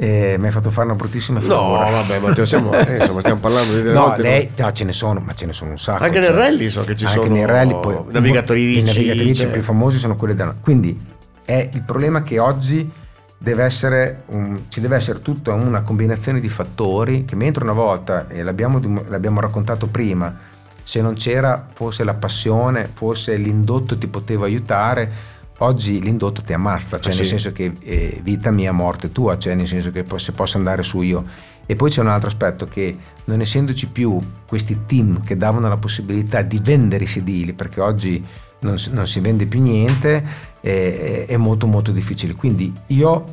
eh, 0.01 0.37
mi 0.39 0.47
hai 0.47 0.53
fatto 0.53 0.71
fare 0.71 0.87
una 0.87 0.95
bruttissima 0.95 1.41
figura. 1.41 1.59
No, 1.59 1.91
vabbè, 1.91 2.21
Matteo, 2.21 2.47
siamo, 2.47 2.71
eh, 2.79 2.99
insomma, 2.99 3.19
stiamo 3.19 3.41
parlando 3.41 3.75
di 3.75 3.83
delle 3.83 3.95
No, 3.95 4.15
lei, 4.17 4.49
no, 4.57 4.71
ce 4.71 4.85
ne 4.85 4.93
sono, 4.93 5.19
ma 5.19 5.35
ce 5.35 5.47
ne 5.47 5.53
sono 5.53 5.73
un 5.73 5.79
sacco. 5.79 6.05
Anche 6.05 6.23
cioè, 6.23 6.29
nel 6.31 6.39
rally 6.39 6.71
so 6.71 6.85
che 6.85 6.95
ci 6.95 7.05
anche 7.05 7.19
sono 7.19 7.35
nei 7.35 7.45
rally, 7.45 7.81
poi, 7.81 7.99
navigatori 8.11 8.65
ricci. 8.65 8.79
I 8.79 8.83
navigatrici 8.85 9.35
cioè. 9.43 9.51
più 9.51 9.61
famosi 9.61 9.99
sono 9.99 10.15
quelli 10.15 10.37
da... 10.37 10.55
Quindi 10.61 10.97
è 11.45 11.69
il 11.73 11.83
problema 11.83 12.23
che 12.23 12.39
oggi 12.39 12.89
deve 13.37 13.65
essere 13.65 14.23
un, 14.27 14.61
ci 14.69 14.81
deve 14.81 14.95
essere 14.95 15.21
tutta 15.21 15.53
una 15.53 15.83
combinazione 15.83 16.39
di 16.39 16.49
fattori 16.49 17.25
che 17.25 17.35
mentre 17.35 17.65
una 17.65 17.73
volta, 17.73 18.29
e 18.29 18.45
l'abbiamo, 18.45 18.81
l'abbiamo 19.09 19.41
raccontato 19.41 19.89
prima, 19.89 20.33
se 20.81 21.01
non 21.01 21.15
c'era 21.15 21.67
forse 21.73 22.05
la 22.05 22.15
passione, 22.15 22.89
forse 22.93 23.37
l'indotto 23.37 23.99
ti 23.99 24.07
poteva 24.07 24.45
aiutare, 24.45 25.11
oggi 25.59 26.01
l'indotto 26.01 26.43
ti 26.43 26.53
ammazza, 26.53 27.01
cioè 27.01 27.13
ah, 27.13 27.17
nel 27.17 27.25
sì. 27.25 27.31
senso 27.31 27.53
che 27.53 27.73
eh, 27.81 28.21
vita 28.23 28.51
mia, 28.51 28.73
morte 28.73 29.13
tua, 29.13 29.39
cioè 29.39 29.55
nel 29.55 29.67
senso 29.67 29.91
che 29.91 30.05
se 30.17 30.33
posso 30.33 30.59
andare 30.59 30.83
su 30.83 31.01
io. 31.01 31.25
E 31.67 31.77
poi 31.77 31.91
c'è 31.91 32.01
un 32.01 32.09
altro 32.09 32.29
aspetto 32.29 32.67
che 32.67 32.97
non 33.25 33.41
essendoci 33.41 33.89
più 33.89 34.19
questi 34.47 34.87
team 34.87 35.23
che 35.23 35.37
davano 35.37 35.69
la 35.69 35.77
possibilità 35.77 36.41
di 36.43 36.59
vendere 36.63 37.05
i 37.05 37.07
sedili, 37.07 37.53
perché 37.53 37.81
oggi 37.81 38.25
non, 38.61 38.77
non 38.91 39.07
si 39.07 39.21
vende 39.21 39.47
più 39.47 39.61
niente, 39.61 40.25
eh, 40.61 41.27
è 41.27 41.37
molto 41.37 41.67
molto 41.67 41.93
difficile. 41.93 42.35
Quindi 42.35 42.73
io 42.87 43.25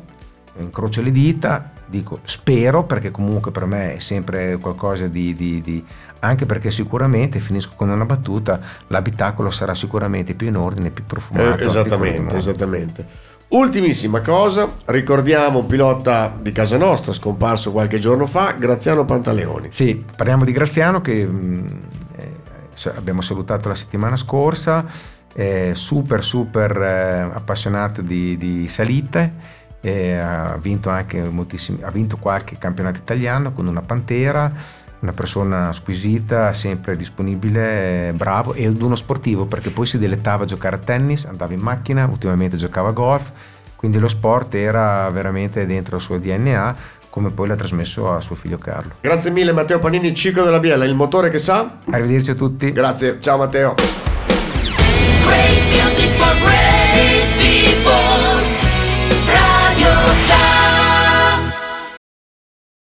incrocio 0.58 1.02
le 1.02 1.12
dita, 1.12 1.72
dico 1.86 2.20
spero 2.24 2.84
perché 2.84 3.10
comunque 3.10 3.50
per 3.50 3.64
me 3.64 3.96
è 3.96 3.98
sempre 4.00 4.56
qualcosa 4.56 5.06
di, 5.06 5.34
di, 5.34 5.60
di 5.62 5.84
anche 6.20 6.46
perché 6.46 6.70
sicuramente, 6.70 7.40
finisco 7.40 7.72
con 7.76 7.88
una 7.88 8.04
battuta, 8.04 8.60
l'abitacolo 8.88 9.50
sarà 9.50 9.74
sicuramente 9.74 10.34
più 10.34 10.48
in 10.48 10.56
ordine, 10.56 10.90
più 10.90 11.04
profumato. 11.04 11.62
Eh, 11.62 11.66
esattamente, 11.66 12.36
esattamente. 12.36 13.06
Ultimissima 13.48 14.20
cosa, 14.22 14.68
ricordiamo 14.86 15.60
un 15.60 15.66
pilota 15.66 16.36
di 16.36 16.50
casa 16.50 16.76
nostra 16.76 17.12
scomparso 17.12 17.70
qualche 17.70 18.00
giorno 18.00 18.26
fa, 18.26 18.52
Graziano 18.58 19.04
Pantaleoni. 19.04 19.68
Sì, 19.70 20.04
parliamo 20.16 20.44
di 20.44 20.50
Graziano 20.50 21.00
che 21.00 21.24
mh, 21.24 21.80
eh, 22.16 22.90
abbiamo 22.96 23.20
salutato 23.20 23.68
la 23.68 23.76
settimana 23.76 24.16
scorsa, 24.16 24.84
eh, 25.32 25.72
super 25.74 26.24
super 26.24 26.76
eh, 26.76 27.30
appassionato 27.32 28.02
di, 28.02 28.36
di 28.36 28.68
salite, 28.68 29.54
ha 29.86 30.58
vinto 30.60 30.90
anche 30.90 31.22
moltissimi, 31.22 31.80
ha 31.84 31.90
vinto 31.92 32.16
qualche 32.16 32.58
campionato 32.58 32.98
italiano 32.98 33.52
con 33.52 33.68
una 33.68 33.82
Pantera 33.82 34.52
una 35.00 35.12
persona 35.12 35.72
squisita, 35.72 36.52
sempre 36.54 36.96
disponibile, 36.96 38.12
bravo 38.16 38.54
e 38.54 38.66
uno 38.66 38.94
sportivo 38.94 39.46
perché 39.46 39.70
poi 39.70 39.86
si 39.86 39.98
dilettava 39.98 40.44
a 40.44 40.46
giocare 40.46 40.76
a 40.76 40.78
tennis, 40.78 41.24
andava 41.24 41.52
in 41.52 41.60
macchina, 41.60 42.06
ultimamente 42.06 42.56
giocava 42.56 42.88
a 42.88 42.92
golf, 42.92 43.30
quindi 43.76 43.98
lo 43.98 44.08
sport 44.08 44.54
era 44.54 45.08
veramente 45.10 45.66
dentro 45.66 45.96
il 45.96 46.02
suo 46.02 46.18
DNA 46.18 46.76
come 47.16 47.30
poi 47.30 47.48
l'ha 47.48 47.56
trasmesso 47.56 48.12
a 48.12 48.20
suo 48.20 48.34
figlio 48.34 48.58
Carlo. 48.58 48.96
Grazie 49.00 49.30
mille 49.30 49.52
Matteo 49.52 49.78
Panini, 49.78 50.14
Ciclo 50.14 50.44
della 50.44 50.58
Biella, 50.58 50.84
il 50.84 50.94
motore 50.94 51.30
che 51.30 51.38
sa. 51.38 51.78
Arrivederci 51.88 52.32
a 52.32 52.34
tutti. 52.34 52.70
Grazie, 52.72 53.18
ciao 53.20 53.38
Matteo. 53.38 53.74